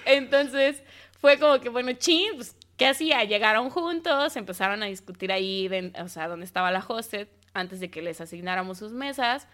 entonces 0.05 0.81
fue 1.21 1.37
como 1.37 1.59
que, 1.59 1.69
bueno, 1.69 1.91
chin, 1.93 2.31
pues, 2.37 2.55
¿qué 2.75 2.87
hacía? 2.87 3.23
Llegaron 3.23 3.69
juntos, 3.69 4.35
empezaron 4.35 4.81
a 4.81 4.87
discutir 4.87 5.31
ahí, 5.31 5.69
o 6.01 6.07
sea, 6.07 6.27
dónde 6.27 6.43
estaba 6.47 6.71
la 6.71 6.83
hosted. 6.83 7.27
antes 7.53 7.79
de 7.79 7.91
que 7.91 8.01
les 8.01 8.19
asignáramos 8.19 8.79
sus 8.79 8.93
mesas. 8.93 9.47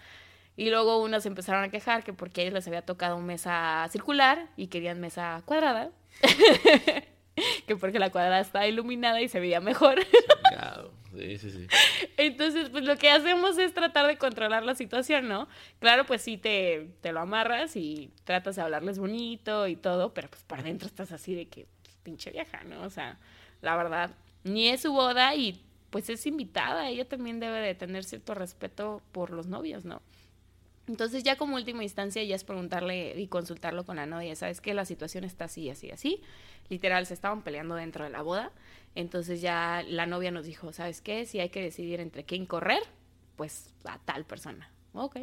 Y 0.56 0.70
luego 0.70 1.02
unas 1.02 1.26
empezaron 1.26 1.66
a 1.66 1.70
quejar 1.70 2.06
que 2.06 2.14
porque 2.14 2.40
a 2.40 2.44
ellos 2.46 2.54
les 2.54 2.68
había 2.68 2.84
tocado 2.84 3.20
mesa 3.20 3.86
circular 3.92 4.48
y 4.56 4.68
querían 4.68 5.02
mesa 5.02 5.42
cuadrada. 5.44 5.92
que 7.68 7.76
porque 7.76 8.00
la 8.00 8.12
cuadrada 8.12 8.40
estaba 8.40 8.68
iluminada 8.68 9.22
y 9.22 9.28
se 9.28 9.40
veía 9.40 9.60
mejor. 9.60 10.00
Sí, 11.16 11.38
sí, 11.38 11.52
sí. 11.52 11.68
Entonces, 12.18 12.70
pues 12.70 12.84
lo 12.84 12.98
que 12.98 13.10
hacemos 13.10 13.58
es 13.58 13.74
tratar 13.74 14.08
de 14.08 14.18
controlar 14.18 14.64
la 14.64 14.76
situación, 14.76 15.28
¿no? 15.28 15.48
Claro, 15.80 16.06
pues 16.06 16.22
sí 16.22 16.38
te, 16.38 16.92
te 17.02 17.12
lo 17.12 17.20
amarras 17.20 17.76
y 17.76 18.12
tratas 18.26 18.56
de 18.56 18.62
hablarles 18.62 19.00
bonito 19.00 19.68
y 19.68 19.76
todo, 19.76 20.14
pero 20.14 20.30
pues 20.30 20.44
por 20.44 20.62
dentro 20.62 20.88
estás 20.88 21.12
así 21.12 21.34
de 21.34 21.48
que 21.48 21.68
pues, 21.84 21.96
pinche 22.04 22.32
vieja, 22.32 22.64
¿no? 22.64 22.84
O 22.84 22.90
sea, 22.90 23.18
la 23.62 23.76
verdad, 23.76 24.12
ni 24.44 24.70
es 24.70 24.82
su 24.82 24.94
boda 24.94 25.36
y 25.36 25.62
pues 25.90 26.10
es 26.10 26.26
invitada, 26.26 26.88
ella 26.90 27.08
también 27.08 27.40
debe 27.40 27.60
de 27.60 27.74
tener 27.74 28.04
cierto 28.04 28.36
respeto 28.36 29.02
por 29.12 29.32
los 29.32 29.48
novios, 29.48 29.86
¿no? 29.86 30.02
Entonces 30.90 31.24
ya 31.24 31.38
como 31.38 31.56
última 31.56 31.84
instancia 31.84 32.24
ya 32.24 32.36
es 32.36 32.44
preguntarle 32.44 33.14
y 33.20 33.28
consultarlo 33.28 33.86
con 33.86 33.98
la 33.98 34.08
novia, 34.08 34.36
¿sabes 34.36 34.60
qué? 34.60 34.74
La 34.74 34.86
situación 34.86 35.24
está 35.24 35.46
así, 35.46 35.70
así, 35.70 35.92
así. 35.92 36.24
Literal, 36.68 37.06
se 37.06 37.14
estaban 37.14 37.44
peleando 37.44 37.76
dentro 37.76 38.04
de 38.04 38.10
la 38.10 38.24
boda. 38.24 38.52
Entonces 38.96 39.40
ya 39.40 39.84
la 39.88 40.08
novia 40.08 40.32
nos 40.32 40.48
dijo, 40.48 40.74
¿sabes 40.74 41.02
qué? 41.02 41.28
Si 41.28 41.40
hay 41.40 41.50
que 41.50 41.62
decidir 41.62 42.00
entre 42.00 42.24
quién 42.26 42.48
correr, 42.48 42.82
pues 43.36 43.72
a 43.86 44.00
tal 44.00 44.26
persona. 44.26 44.72
Ok. 44.94 45.18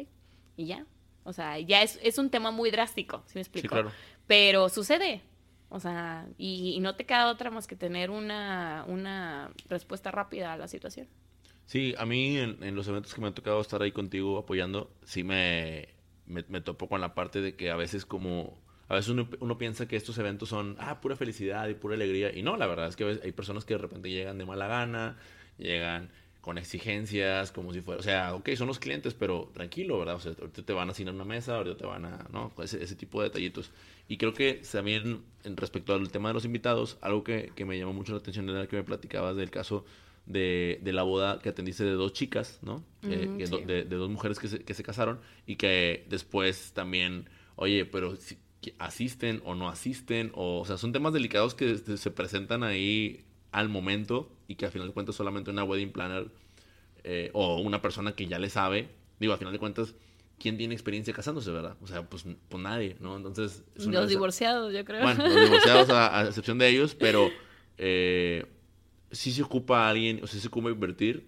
Y 0.55 0.67
ya. 0.67 0.85
O 1.25 1.33
sea, 1.33 1.59
ya 1.59 1.83
es, 1.83 1.99
es 2.01 2.17
un 2.17 2.29
tema 2.29 2.51
muy 2.51 2.71
drástico, 2.71 3.23
si 3.27 3.35
me 3.35 3.41
explico? 3.41 3.67
claro. 3.67 3.91
Pero 4.25 4.69
sucede. 4.69 5.21
O 5.67 5.81
sea, 5.81 6.29
y, 6.37 6.79
no 6.79 6.95
te 6.95 7.05
queda 7.05 7.29
otra 7.29 7.51
más 7.51 7.67
que 7.67 7.75
tener 7.75 8.09
una, 8.09 8.85
una 8.87 9.51
respuesta 9.67 10.11
rápida 10.11 10.53
a 10.53 10.57
la 10.57 10.69
situación. 10.69 11.09
Sí, 11.67 11.93
a 11.97 12.05
mí 12.05 12.37
en, 12.37 12.75
los 12.75 12.87
eventos 12.87 13.13
que 13.13 13.19
me 13.21 13.27
ha 13.27 13.33
tocado 13.33 13.59
estar 13.59 13.81
ahí 13.81 13.91
contigo 13.91 14.37
apoyando, 14.37 14.89
sí 15.03 15.25
me, 15.25 15.89
me, 16.25 16.61
topo 16.61 16.87
con 16.87 17.01
la 17.01 17.13
parte 17.13 17.41
de 17.41 17.55
que 17.55 17.69
a 17.69 17.75
veces 17.75 18.05
como... 18.05 18.57
A 18.87 18.95
veces 18.95 19.09
uno, 19.09 19.27
uno, 19.41 19.57
piensa 19.57 19.85
que 19.85 19.97
estos 19.97 20.17
eventos 20.17 20.47
son, 20.47 20.77
ah, 20.79 21.01
pura 21.01 21.17
felicidad 21.17 21.67
y 21.67 21.73
pura 21.73 21.95
alegría. 21.95 22.33
Y 22.33 22.41
no, 22.41 22.55
la 22.55 22.67
verdad 22.67 22.87
es 22.87 22.95
que 22.95 23.19
hay 23.21 23.31
personas 23.33 23.65
que 23.65 23.73
de 23.73 23.79
repente 23.79 24.09
llegan 24.09 24.37
de 24.37 24.45
mala 24.45 24.67
gana, 24.67 25.17
llegan 25.57 26.09
con 26.39 26.57
exigencias, 26.57 27.51
como 27.51 27.73
si 27.73 27.81
fuera, 27.81 27.99
o 27.99 28.03
sea, 28.03 28.33
ok, 28.33 28.51
son 28.55 28.67
los 28.67 28.79
clientes, 28.79 29.13
pero 29.13 29.51
tranquilo, 29.53 29.99
¿verdad? 29.99 30.15
O 30.15 30.19
sea, 30.21 30.31
ahorita 30.39 30.63
te 30.63 30.71
van 30.71 30.87
a 30.87 30.93
asignar 30.93 31.13
una 31.13 31.25
mesa, 31.25 31.57
ahorita 31.57 31.75
te 31.75 31.85
van 31.85 32.05
a, 32.05 32.25
¿no? 32.31 32.53
Ese, 32.63 32.81
ese 32.81 32.95
tipo 32.95 33.21
de 33.21 33.27
detallitos. 33.27 33.71
Y 34.07 34.15
creo 34.15 34.33
que 34.33 34.61
también, 34.71 35.25
en 35.43 35.57
respecto 35.57 35.93
al 35.93 36.09
tema 36.09 36.29
de 36.29 36.35
los 36.35 36.45
invitados, 36.45 36.97
algo 37.01 37.25
que, 37.25 37.51
que 37.53 37.65
me 37.65 37.77
llamó 37.77 37.91
mucho 37.91 38.13
la 38.13 38.19
atención 38.19 38.49
era 38.49 38.67
que 38.67 38.77
me 38.77 38.83
platicabas 38.83 39.35
del 39.35 39.49
caso 39.49 39.83
de, 40.27 40.79
de, 40.83 40.93
la 40.93 41.03
boda 41.03 41.39
que 41.39 41.49
atendiste 41.49 41.83
de 41.83 41.91
dos 41.91 42.13
chicas, 42.13 42.59
¿no? 42.61 42.83
Eh, 43.03 43.47
de, 43.65 43.85
de, 43.85 43.95
dos 43.95 44.09
mujeres 44.09 44.39
que 44.39 44.49
se, 44.49 44.59
que 44.59 44.73
se, 44.73 44.83
casaron 44.83 45.19
y 45.45 45.55
que 45.55 46.05
después 46.09 46.73
también, 46.73 47.29
oye, 47.55 47.85
pero 47.85 48.15
si, 48.17 48.37
asisten 48.77 49.41
o 49.45 49.55
no 49.55 49.69
asisten, 49.69 50.31
o, 50.35 50.59
o 50.59 50.65
sea, 50.65 50.77
son 50.77 50.91
temas 50.91 51.13
delicados 51.13 51.55
que 51.55 51.77
se 51.77 52.11
presentan 52.11 52.63
ahí 52.63 53.23
al 53.51 53.69
momento 53.69 54.29
y 54.47 54.55
que 54.55 54.65
al 54.65 54.71
final 54.71 54.89
de 54.89 54.93
cuentas 54.93 55.15
solamente 55.15 55.49
una 55.49 55.63
wedding 55.63 55.91
planner 55.91 56.27
eh, 57.03 57.29
o 57.33 57.61
una 57.61 57.81
persona 57.81 58.13
que 58.13 58.27
ya 58.27 58.37
le 58.37 58.49
sabe, 58.49 58.89
digo, 59.19 59.31
al 59.31 59.39
final 59.39 59.53
de 59.53 59.59
cuentas, 59.59 59.95
¿quién 60.37 60.57
tiene 60.57 60.73
experiencia 60.73 61.13
casándose, 61.13 61.51
verdad? 61.51 61.77
O 61.81 61.87
sea, 61.87 62.03
pues, 62.03 62.25
pues 62.49 62.61
nadie, 62.61 62.97
¿no? 62.99 63.15
Entonces... 63.15 63.63
los 63.77 64.09
divorciados, 64.09 64.73
yo 64.73 64.83
creo. 64.83 65.03
Bueno, 65.03 65.25
los 65.25 65.35
divorciados 65.35 65.89
a, 65.89 66.19
a 66.19 66.23
excepción 66.27 66.57
de 66.57 66.67
ellos, 66.67 66.95
pero... 66.95 67.29
Eh, 67.77 68.45
si 69.17 69.31
se 69.31 69.41
ocupa 69.41 69.89
alguien, 69.89 70.23
o 70.23 70.27
si 70.27 70.39
se 70.39 70.47
ocupa 70.47 70.69
invertir 70.69 71.27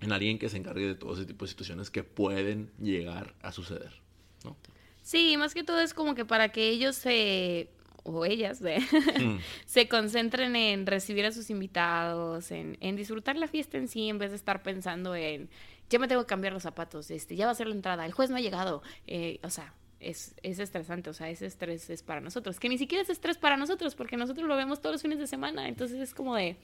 en 0.00 0.12
alguien 0.12 0.38
que 0.38 0.48
se 0.48 0.56
encargue 0.56 0.86
de 0.86 0.94
todo 0.94 1.12
ese 1.12 1.26
tipo 1.26 1.44
de 1.44 1.50
situaciones 1.50 1.90
que 1.90 2.04
pueden 2.04 2.70
llegar 2.80 3.34
a 3.42 3.52
suceder, 3.52 4.00
¿no? 4.44 4.56
Sí, 5.02 5.36
más 5.36 5.52
que 5.52 5.62
todo 5.62 5.80
es 5.80 5.92
como 5.92 6.14
que 6.14 6.24
para 6.24 6.50
que 6.50 6.70
ellos 6.70 6.96
se 6.96 7.68
o 8.04 8.24
ellas 8.24 8.62
mm. 8.62 9.36
se 9.66 9.88
concentren 9.88 10.56
en 10.56 10.86
recibir 10.86 11.26
a 11.26 11.32
sus 11.32 11.50
invitados, 11.50 12.50
en, 12.50 12.78
en, 12.80 12.96
disfrutar 12.96 13.36
la 13.36 13.46
fiesta 13.46 13.76
en 13.76 13.88
sí, 13.88 14.08
en 14.08 14.16
vez 14.16 14.30
de 14.30 14.36
estar 14.36 14.62
pensando 14.62 15.14
en 15.14 15.50
ya 15.90 15.98
me 15.98 16.08
tengo 16.08 16.22
que 16.22 16.28
cambiar 16.28 16.54
los 16.54 16.62
zapatos, 16.62 17.10
este, 17.10 17.36
ya 17.36 17.44
va 17.44 17.52
a 17.52 17.54
ser 17.54 17.66
la 17.66 17.74
entrada, 17.74 18.06
el 18.06 18.12
juez 18.12 18.30
no 18.30 18.36
ha 18.36 18.40
llegado, 18.40 18.82
eh, 19.06 19.38
o 19.42 19.50
sea, 19.50 19.74
es, 20.00 20.34
es, 20.42 20.58
estresante, 20.58 21.10
o 21.10 21.12
sea, 21.12 21.28
ese 21.28 21.44
estrés 21.44 21.90
es 21.90 22.02
para 22.02 22.22
nosotros, 22.22 22.58
que 22.58 22.70
ni 22.70 22.78
siquiera 22.78 23.02
es 23.02 23.10
estrés 23.10 23.36
para 23.36 23.58
nosotros, 23.58 23.94
porque 23.94 24.16
nosotros 24.16 24.48
lo 24.48 24.56
vemos 24.56 24.80
todos 24.80 24.94
los 24.94 25.02
fines 25.02 25.18
de 25.18 25.26
semana, 25.26 25.68
entonces 25.68 26.00
es 26.00 26.14
como 26.14 26.34
de, 26.34 26.56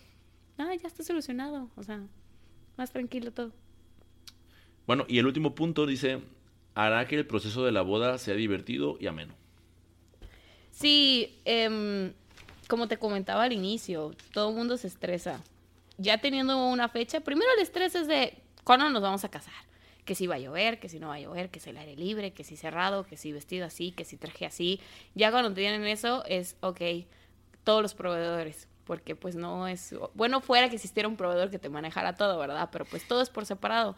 ah, 0.58 0.74
ya 0.74 0.86
está 0.86 1.02
solucionado, 1.02 1.70
o 1.76 1.82
sea, 1.82 2.02
más 2.76 2.90
tranquilo 2.90 3.32
todo. 3.32 3.52
Bueno, 4.86 5.04
y 5.08 5.18
el 5.18 5.26
último 5.26 5.54
punto 5.54 5.86
dice, 5.86 6.20
hará 6.74 7.06
que 7.06 7.16
el 7.16 7.26
proceso 7.26 7.64
de 7.64 7.72
la 7.72 7.82
boda 7.82 8.18
sea 8.18 8.34
divertido 8.34 8.96
y 9.00 9.06
ameno. 9.06 9.34
Sí, 10.70 11.40
em, 11.44 12.12
como 12.68 12.86
te 12.88 12.98
comentaba 12.98 13.44
al 13.44 13.52
inicio, 13.52 14.14
todo 14.32 14.50
el 14.50 14.56
mundo 14.56 14.76
se 14.76 14.86
estresa. 14.86 15.42
Ya 15.96 16.18
teniendo 16.18 16.68
una 16.68 16.88
fecha, 16.88 17.20
primero 17.20 17.50
el 17.56 17.62
estrés 17.62 17.94
es 17.96 18.06
de 18.06 18.34
cuándo 18.64 18.88
nos 18.88 19.02
vamos 19.02 19.24
a 19.24 19.28
casar. 19.28 19.52
Que 20.04 20.14
si 20.14 20.26
va 20.26 20.36
a 20.36 20.38
llover, 20.38 20.78
que 20.78 20.88
si 20.88 21.00
no 21.00 21.08
va 21.08 21.16
a 21.16 21.20
llover, 21.20 21.50
que 21.50 21.60
si 21.60 21.70
el 21.70 21.76
aire 21.76 21.96
libre, 21.96 22.32
que 22.32 22.44
si 22.44 22.56
cerrado, 22.56 23.04
que 23.04 23.16
si 23.16 23.32
vestido 23.32 23.66
así, 23.66 23.90
que 23.90 24.04
si 24.04 24.16
traje 24.16 24.46
así. 24.46 24.80
Ya 25.14 25.30
cuando 25.30 25.52
tienen 25.52 25.84
eso 25.86 26.24
es, 26.26 26.56
ok, 26.60 26.80
todos 27.64 27.82
los 27.82 27.94
proveedores 27.94 28.68
porque 28.88 29.14
pues 29.14 29.36
no 29.36 29.68
es, 29.68 29.94
bueno 30.14 30.40
fuera 30.40 30.70
que 30.70 30.76
existiera 30.76 31.10
un 31.10 31.18
proveedor 31.18 31.50
que 31.50 31.58
te 31.58 31.68
manejara 31.68 32.16
todo, 32.16 32.38
¿verdad? 32.38 32.70
Pero 32.72 32.86
pues 32.86 33.06
todo 33.06 33.20
es 33.20 33.28
por 33.28 33.44
separado. 33.44 33.96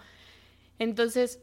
Entonces, 0.80 1.38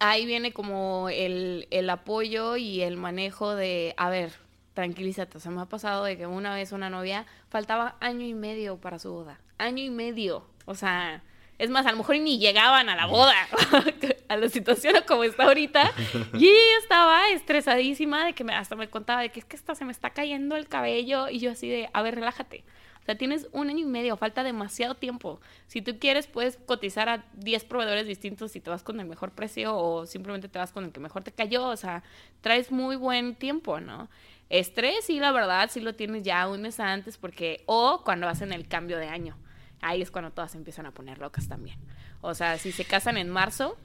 ahí 0.00 0.26
viene 0.26 0.52
como 0.52 1.08
el, 1.08 1.66
el 1.70 1.88
apoyo 1.88 2.58
y 2.58 2.82
el 2.82 2.98
manejo 2.98 3.54
de, 3.54 3.94
a 3.96 4.10
ver, 4.10 4.32
tranquilízate, 4.74 5.38
o 5.38 5.40
sea, 5.40 5.50
me 5.50 5.62
ha 5.62 5.64
pasado 5.64 6.04
de 6.04 6.18
que 6.18 6.26
una 6.26 6.54
vez 6.54 6.72
una 6.72 6.90
novia 6.90 7.24
faltaba 7.48 7.96
año 8.00 8.26
y 8.26 8.34
medio 8.34 8.76
para 8.76 8.98
su 8.98 9.10
boda, 9.10 9.40
año 9.56 9.82
y 9.82 9.88
medio, 9.88 10.46
o 10.66 10.74
sea, 10.74 11.22
es 11.58 11.70
más, 11.70 11.86
a 11.86 11.92
lo 11.92 11.98
mejor 11.98 12.18
ni 12.18 12.38
llegaban 12.38 12.88
a 12.88 12.96
la 12.96 13.06
boda, 13.06 13.34
a 14.28 14.36
la 14.36 14.48
situación 14.48 14.94
como 15.06 15.24
está 15.24 15.44
ahorita. 15.44 15.92
Y 16.34 16.48
ella 16.48 16.78
estaba 16.82 17.28
estresadísima 17.30 18.26
de 18.26 18.34
que 18.34 18.44
me, 18.44 18.54
hasta 18.54 18.76
me 18.76 18.88
contaba 18.88 19.22
de 19.22 19.30
que 19.30 19.40
es 19.40 19.46
que 19.46 19.56
esta, 19.56 19.74
se 19.74 19.84
me 19.84 19.92
está 19.92 20.10
cayendo 20.10 20.56
el 20.56 20.68
cabello. 20.68 21.28
Y 21.28 21.38
yo 21.38 21.50
así 21.50 21.68
de, 21.68 21.88
a 21.92 22.02
ver, 22.02 22.16
relájate. 22.16 22.64
O 23.00 23.04
sea, 23.06 23.16
tienes 23.16 23.48
un 23.52 23.70
año 23.70 23.78
y 23.78 23.84
medio, 23.84 24.16
falta 24.16 24.42
demasiado 24.42 24.96
tiempo. 24.96 25.40
Si 25.68 25.80
tú 25.80 25.98
quieres, 25.98 26.26
puedes 26.26 26.56
cotizar 26.56 27.08
a 27.08 27.24
10 27.34 27.64
proveedores 27.64 28.06
distintos 28.06 28.52
si 28.52 28.60
te 28.60 28.68
vas 28.68 28.82
con 28.82 28.98
el 29.00 29.06
mejor 29.06 29.30
precio 29.30 29.76
o 29.76 30.06
simplemente 30.06 30.48
te 30.48 30.58
vas 30.58 30.72
con 30.72 30.84
el 30.84 30.92
que 30.92 31.00
mejor 31.00 31.22
te 31.22 31.32
cayó. 31.32 31.68
O 31.68 31.76
sea, 31.76 32.02
traes 32.42 32.70
muy 32.70 32.96
buen 32.96 33.34
tiempo, 33.34 33.80
¿no? 33.80 34.10
Estrés, 34.50 35.06
sí, 35.06 35.20
la 35.20 35.32
verdad, 35.32 35.70
sí 35.72 35.80
lo 35.80 35.94
tienes 35.94 36.22
ya 36.22 36.46
un 36.48 36.62
mes 36.62 36.80
antes 36.80 37.16
porque, 37.16 37.62
o 37.66 38.02
cuando 38.04 38.28
hacen 38.28 38.52
el 38.52 38.68
cambio 38.68 38.98
de 38.98 39.08
año 39.08 39.36
ahí 39.80 40.02
es 40.02 40.10
cuando 40.10 40.30
todas 40.30 40.54
empiezan 40.54 40.86
a 40.86 40.90
poner 40.92 41.18
locas 41.18 41.48
también. 41.48 41.78
O 42.20 42.34
sea, 42.34 42.58
si 42.58 42.72
se 42.72 42.84
casan 42.84 43.16
en 43.16 43.30
marzo 43.30 43.76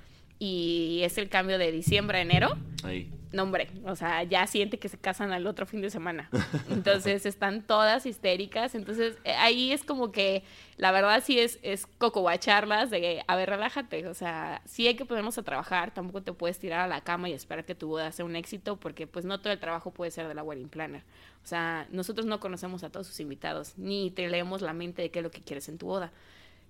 y 0.42 1.02
es 1.04 1.20
el 1.20 1.30
cambio 1.30 1.60
de 1.60 1.72
diciembre 1.72 2.18
a 2.18 2.22
enero, 2.24 2.58
ahí. 2.84 3.08
no 3.32 3.44
hombre, 3.44 3.70
o 3.86 3.96
sea, 3.96 4.24
ya 4.24 4.48
siente 4.48 4.80
que 4.80 4.90
se 4.90 4.98
casan 4.98 5.32
al 5.34 5.46
otro 5.46 5.68
fin 5.68 5.82
de 5.82 5.92
semana. 5.92 6.32
Entonces 6.72 7.28
están 7.28 7.62
todas 7.62 8.08
histéricas. 8.08 8.74
Entonces 8.74 9.20
eh, 9.24 9.34
ahí 9.34 9.72
es 9.72 9.84
como 9.84 10.12
que 10.12 10.42
la 10.78 10.92
verdad 10.92 11.22
sí 11.24 11.38
es, 11.38 11.60
es 11.62 11.86
cocobacharlas 11.86 12.90
de, 12.90 13.24
a 13.28 13.36
ver, 13.36 13.52
relájate. 13.52 14.08
O 14.08 14.16
sea, 14.16 14.64
sí 14.66 14.88
hay 14.88 14.96
que 14.96 15.06
ponernos 15.06 15.38
a 15.38 15.44
trabajar, 15.44 15.94
tampoco 15.94 16.24
te 16.24 16.34
puedes 16.34 16.58
tirar 16.58 16.80
a 16.80 16.88
la 16.88 17.02
cama 17.02 17.30
y 17.30 17.34
esperar 17.34 17.64
que 17.64 17.76
tu 17.76 17.90
boda 17.90 18.12
sea 18.12 18.26
un 18.26 18.36
éxito 18.36 18.78
porque 18.78 19.06
pues 19.06 19.26
no 19.26 19.40
todo 19.40 19.54
el 19.54 19.60
trabajo 19.60 19.92
puede 19.92 20.10
ser 20.10 20.28
de 20.28 20.34
la 20.34 20.42
wedding 20.42 20.70
planner. 20.70 21.04
O 21.44 21.48
sea, 21.48 21.88
nosotros 21.92 22.26
no 22.26 22.40
conocemos 22.40 22.84
a 22.84 22.90
todos 22.90 23.06
sus 23.06 23.20
invitados, 23.20 23.78
ni 23.78 24.10
te 24.10 24.28
leemos 24.28 24.64
la 24.64 24.74
mente 24.74 25.04
de 25.04 25.12
qué 25.12 25.20
es 25.20 25.24
lo 25.24 25.30
que 25.30 25.42
quieres 25.42 25.70
en 25.70 25.78
tu 25.78 25.86
boda. 25.86 26.12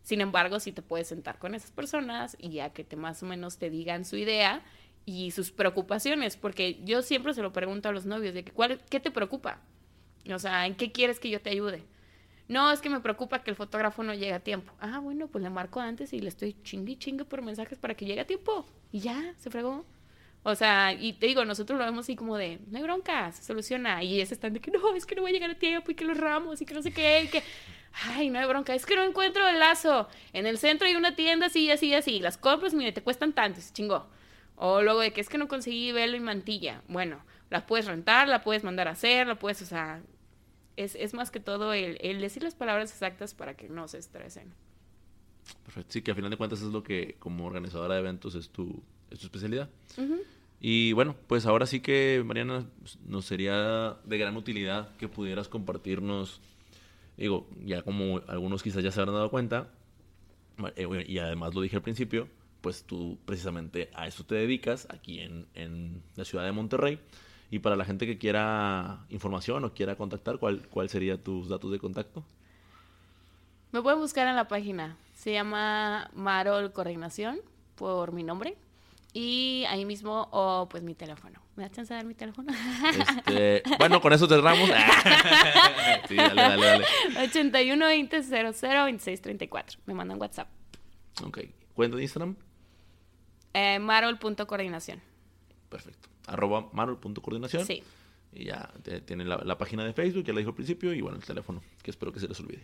Sin 0.03 0.21
embargo, 0.21 0.59
sí 0.59 0.71
te 0.71 0.81
puedes 0.81 1.07
sentar 1.07 1.37
con 1.37 1.55
esas 1.55 1.71
personas 1.71 2.35
y 2.39 2.49
ya 2.49 2.71
que 2.71 2.83
te 2.83 2.95
más 2.95 3.21
o 3.23 3.25
menos 3.25 3.57
te 3.57 3.69
digan 3.69 4.05
su 4.05 4.17
idea 4.17 4.63
y 5.05 5.31
sus 5.31 5.51
preocupaciones, 5.51 6.37
porque 6.37 6.79
yo 6.83 7.01
siempre 7.01 7.33
se 7.33 7.41
lo 7.41 7.53
pregunto 7.53 7.89
a 7.89 7.91
los 7.91 8.05
novios 8.05 8.33
de 8.33 8.43
que, 8.43 8.51
¿cuál, 8.51 8.79
¿qué 8.89 8.99
te 8.99 9.11
preocupa? 9.11 9.59
O 10.31 10.39
sea, 10.39 10.65
¿en 10.67 10.75
qué 10.75 10.91
quieres 10.91 11.19
que 11.19 11.29
yo 11.29 11.41
te 11.41 11.49
ayude? 11.49 11.83
No, 12.47 12.71
es 12.71 12.81
que 12.81 12.89
me 12.89 12.99
preocupa 12.99 13.43
que 13.43 13.49
el 13.49 13.55
fotógrafo 13.55 14.03
no 14.03 14.13
llegue 14.13 14.33
a 14.33 14.41
tiempo. 14.41 14.73
Ah, 14.79 14.99
bueno, 14.99 15.27
pues 15.27 15.41
le 15.41 15.49
marco 15.49 15.79
antes 15.79 16.11
y 16.13 16.19
le 16.19 16.27
estoy 16.27 16.55
chingue 16.63 16.97
chingue 16.97 17.23
por 17.23 17.41
mensajes 17.41 17.79
para 17.79 17.95
que 17.95 18.05
llegue 18.05 18.21
a 18.21 18.27
tiempo. 18.27 18.65
Y 18.91 18.99
ya, 18.99 19.33
se 19.37 19.49
fregó. 19.49 19.85
O 20.43 20.55
sea, 20.55 20.91
y 20.91 21.13
te 21.13 21.27
digo, 21.27 21.45
nosotros 21.45 21.79
lo 21.79 21.85
vemos 21.85 22.05
así 22.05 22.15
como 22.15 22.35
de, 22.35 22.59
no 22.67 22.77
hay 22.77 22.83
bronca, 22.83 23.31
se 23.31 23.43
soluciona. 23.43 24.03
Y 24.03 24.15
ellos 24.15 24.31
están 24.31 24.53
de 24.53 24.59
que 24.59 24.71
no, 24.71 24.93
es 24.95 25.05
que 25.05 25.15
no 25.15 25.21
voy 25.21 25.31
a 25.31 25.33
llegar 25.33 25.51
a 25.51 25.55
tiempo 25.57 25.91
y 25.91 25.95
que 25.95 26.03
los 26.03 26.17
ramos 26.17 26.61
y 26.61 26.65
que 26.65 26.73
no 26.73 26.81
sé 26.81 26.91
qué, 26.91 27.23
y 27.23 27.27
que, 27.27 27.43
ay, 27.93 28.30
no 28.30 28.39
hay 28.39 28.47
bronca, 28.47 28.73
es 28.73 28.86
que 28.86 28.95
no 28.95 29.04
encuentro 29.04 29.47
el 29.47 29.60
lazo. 29.60 30.08
En 30.34 30.45
el 30.45 30.58
centro 30.58 30.88
hay 30.88 30.95
una 30.95 31.15
tienda 31.15 31.47
así, 31.47 31.69
así, 31.71 31.93
así. 31.93 32.19
Las 32.19 32.38
compras, 32.38 32.73
mire, 32.73 32.91
te 32.91 33.01
cuestan 33.01 33.34
tanto, 33.34 33.62
se 33.62 33.73
chingó. 33.73 34.08
O 34.56 34.82
luego 34.82 34.99
de 34.99 35.12
que 35.13 35.21
es 35.21 35.30
que 35.30 35.38
no 35.38 35.47
conseguí 35.47 35.91
velo 35.91 36.15
y 36.15 36.19
mantilla. 36.19 36.82
Bueno, 36.88 37.23
las 37.49 37.63
puedes 37.63 37.86
rentar, 37.86 38.27
la 38.27 38.43
puedes 38.43 38.63
mandar 38.63 38.88
a 38.88 38.91
hacer, 38.91 39.27
la 39.27 39.36
puedes, 39.36 39.62
o 39.62 39.65
sea, 39.65 40.01
es, 40.77 40.95
es 40.95 41.13
más 41.13 41.32
que 41.32 41.39
todo 41.39 41.73
el, 41.73 41.97
el 42.01 42.21
decir 42.21 42.43
las 42.43 42.56
palabras 42.56 42.91
exactas 42.91 43.34
para 43.34 43.56
que 43.56 43.69
no 43.69 43.88
se 43.88 43.97
estresen. 43.97 44.54
Perfecto. 45.65 45.91
Sí, 45.91 46.01
que 46.01 46.12
a 46.12 46.15
final 46.15 46.32
de 46.32 46.38
cuentas 46.38 46.62
es 46.62 46.67
lo 46.67 46.84
que 46.84 47.15
como 47.19 47.45
organizadora 47.45 47.95
de 47.95 48.01
eventos 48.01 48.36
es 48.36 48.49
tu, 48.49 48.82
es 49.10 49.19
tu 49.19 49.25
especialidad. 49.25 49.69
Y 50.60 50.93
bueno, 50.93 51.15
pues 51.27 51.47
ahora 51.47 51.65
sí 51.65 51.80
que, 51.80 52.21
Mariana, 52.23 52.65
nos 53.08 53.25
sería 53.25 53.97
de 54.04 54.17
gran 54.17 54.38
utilidad 54.38 54.95
que 54.97 55.08
pudieras 55.08 55.47
compartirnos, 55.47 56.39
digo, 57.17 57.47
ya 57.63 57.82
como 57.82 58.21
algunos 58.28 58.63
quizás 58.63 58.84
ya 58.84 58.91
se 58.91 59.00
habrán 59.00 59.15
dado 59.15 59.30
cuenta, 59.30 59.69
eh, 60.76 61.06
y 61.08 61.17
además 61.19 61.54
lo 61.54 61.62
dije 61.62 61.76
al 61.78 61.82
principio, 61.82 62.28
pues 62.62 62.84
tú 62.84 63.17
precisamente 63.26 63.89
a 63.93 64.08
eso 64.08 64.24
te 64.24 64.36
dedicas 64.36 64.88
aquí 64.89 65.19
en, 65.19 65.47
en 65.56 66.04
la 66.15 66.26
ciudad 66.26 66.45
de 66.45 66.52
Monterrey. 66.52 67.00
Y 67.50 67.60
para 67.60 67.76
la 67.76 67.84
gente 67.84 68.06
que 68.06 68.17
quiera 68.17 69.06
información 69.10 69.65
o 69.65 69.74
quiera 69.74 69.97
contactar, 69.97 70.39
¿cuál, 70.39 70.67
cuál 70.69 70.88
sería 70.88 71.21
tus 71.21 71.50
datos 71.50 71.69
de 71.71 71.80
contacto? 71.80 72.24
Me 73.74 73.82
pueden 73.82 74.00
buscar 74.00 74.28
en 74.28 74.38
la 74.38 74.47
página. 74.47 74.95
Se 75.15 75.34
llama 75.34 76.10
Marol 76.13 76.71
Coordinación 76.71 77.39
por 77.76 78.13
mi 78.13 78.24
nombre. 78.24 78.56
Y 79.13 79.65
ahí 79.67 79.84
mismo, 79.84 80.30
o 80.32 80.69
pues 80.69 80.82
mi 80.82 80.93
teléfono. 80.93 81.41
¿Me 81.62 81.67
da 81.67 81.74
chance 81.76 81.93
de 81.93 81.97
dar 82.00 82.06
mi 82.08 82.15
teléfono? 82.15 82.52
Este, 83.28 83.62
bueno, 83.78 84.02
con 84.02 84.12
eso 84.13 84.28
cerramos. 84.28 84.67
sí, 86.08 86.15
dale, 86.15 86.41
dale, 86.41 86.65
dale. 86.65 86.86
81 87.21 87.86
20 87.86 88.24
00 88.24 88.86
26 88.86 89.21
34. 89.21 89.80
Me 89.86 89.93
mandan 89.93 90.19
WhatsApp. 90.19 90.47
Ok. 91.24 91.41
¿Cuenta 91.76 91.97
de 91.97 92.02
Instagram? 92.02 92.36
Eh, 93.54 93.78
marol.coordinación. 93.78 95.02
Perfecto. 95.69 96.10
Arroba 96.26 96.67
marol.coordinación. 96.74 97.63
Sí. 97.63 97.84
Y 98.34 98.45
ya 98.45 98.71
tiene 99.06 99.24
la, 99.24 99.38
la, 99.38 99.60
página 99.60 99.86
de 99.86 99.93
Facebook, 99.93 100.24
ya 100.24 100.34
la 100.34 100.39
dijo 100.39 100.50
al 100.50 100.56
principio, 100.56 100.95
y 100.95 101.02
bueno, 101.02 101.17
el 101.17 101.24
teléfono, 101.24 101.62
que 101.84 101.91
espero 101.91 102.12
que 102.12 102.19
se 102.19 102.28
les 102.28 102.39
olvide. 102.39 102.63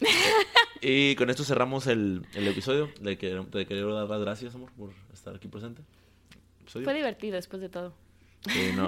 y 0.80 1.14
con 1.14 1.30
esto 1.30 1.44
cerramos 1.44 1.86
el, 1.86 2.26
el 2.34 2.48
episodio. 2.48 2.90
Le, 3.00 3.16
quiero, 3.16 3.46
te 3.46 3.64
quiero 3.64 3.94
dar 3.94 4.08
las 4.08 4.20
gracias, 4.20 4.56
amor, 4.56 4.72
por 4.72 4.90
estar 5.12 5.36
aquí 5.36 5.46
presente. 5.46 5.82
Fue 6.66 6.94
divertido 6.94 7.36
después 7.36 7.62
de 7.62 7.68
todo. 7.68 7.94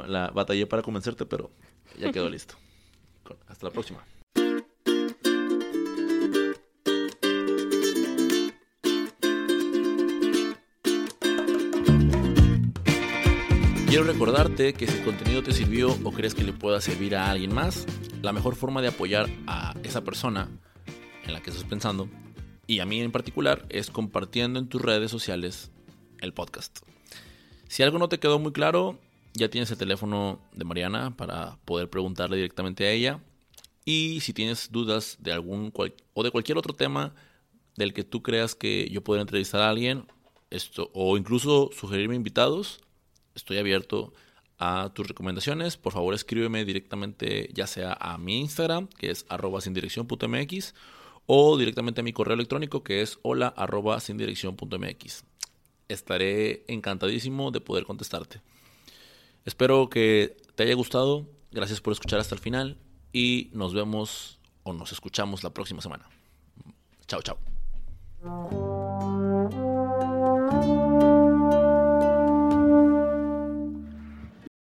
La 0.07 0.31
batallé 0.31 0.67
para 0.67 0.83
convencerte, 0.83 1.27
pero 1.27 1.51
ya 1.99 2.13
quedó 2.13 2.29
listo. 2.29 2.55
Hasta 3.49 3.67
la 3.67 3.73
próxima. 3.73 4.05
Quiero 13.89 14.05
recordarte 14.05 14.75
que 14.75 14.87
si 14.87 14.99
el 14.99 15.05
contenido 15.05 15.43
te 15.43 15.53
sirvió 15.53 15.97
o 16.05 16.13
crees 16.13 16.35
que 16.35 16.45
le 16.45 16.53
pueda 16.53 16.81
servir 16.81 17.17
a 17.17 17.31
alguien 17.31 17.55
más, 17.55 17.87
la 18.21 18.33
mejor 18.33 18.55
forma 18.55 18.83
de 18.83 18.89
apoyar 18.89 19.27
a 19.47 19.75
esa 19.85 20.05
persona 20.05 20.51
en 21.25 21.33
la 21.33 21.41
que 21.41 21.51
estás 21.51 21.65
pensando, 21.65 22.09
y 22.67 22.81
a 22.81 22.85
mí 22.85 23.01
en 23.01 23.13
particular, 23.13 23.65
es 23.71 23.91
compartiendo 23.91 24.59
en 24.59 24.69
tus 24.69 24.83
redes 24.83 25.11
sociales 25.11 25.71
el 26.21 26.35
podcast. 26.35 26.81
Si 27.69 27.83
algo 27.83 27.99
no 27.99 28.09
te 28.09 28.19
quedó 28.19 28.39
muy 28.39 28.53
claro, 28.53 28.99
ya 29.37 29.51
tienes 29.51 29.71
el 29.71 29.79
teléfono 29.79 30.41
de 30.53 30.65
Mariana 30.65 31.17
para 31.17 31.59
poder 31.65 31.89
preguntarle 31.91 32.37
directamente 32.37 32.87
a 32.87 32.91
ella. 32.91 33.21
Y 33.85 34.21
si 34.21 34.33
tienes 34.33 34.73
dudas 34.73 35.17
de 35.21 35.33
algún 35.33 35.73
o 36.15 36.23
de 36.23 36.31
cualquier 36.31 36.59
otro 36.59 36.75
tema 36.75 37.15
del 37.77 37.93
que 37.93 38.05
tú 38.05 38.23
creas 38.23 38.55
que 38.55 38.89
yo 38.91 39.05
pueda 39.05 39.21
entrevistar 39.21 39.61
a 39.61 39.69
alguien, 39.69 40.07
esto, 40.51 40.91
o 40.95 41.17
incluso 41.17 41.71
sugerirme 41.73 42.15
invitados, 42.15 42.81
estoy 43.35 43.59
abierto 43.59 44.13
a 44.59 44.91
tus 44.95 45.07
recomendaciones. 45.07 45.77
Por 45.77 45.93
favor, 45.93 46.15
escríbeme 46.15 46.65
directamente 46.65 47.51
ya 47.53 47.67
sea 47.67 47.97
a 48.01 48.19
mi 48.19 48.41
Instagram, 48.41 48.89
que 48.89 49.11
es 49.11 49.27
arroba 49.29 49.61
sin 49.61 49.75
o 51.27 51.59
directamente 51.59 52.01
a 52.01 52.05
mi 52.05 52.13
correo 52.13 52.35
electrónico, 52.35 52.83
que 52.83 53.03
es 53.03 53.19
hola 53.23 53.49
arroba 53.49 54.01
sin 54.01 54.19
Estaré 55.89 56.65
encantadísimo 56.69 57.51
de 57.51 57.61
poder 57.61 57.85
contestarte. 57.85 58.41
Espero 59.47 59.89
que 59.89 60.37
te 60.55 60.65
haya 60.65 60.75
gustado. 60.75 61.27
Gracias 61.53 61.81
por 61.81 61.95
escuchar 61.95 62.21
hasta 62.21 62.35
el 62.35 62.41
final 62.41 62.77
y 63.13 63.49
nos 63.55 63.73
vemos 63.73 64.39
o 64.65 64.75
nos 64.75 64.93
escuchamos 64.93 65.43
la 65.43 65.51
próxima 65.51 65.81
semana. 65.81 66.07
Chao, 67.07 67.23
chao. 67.23 67.39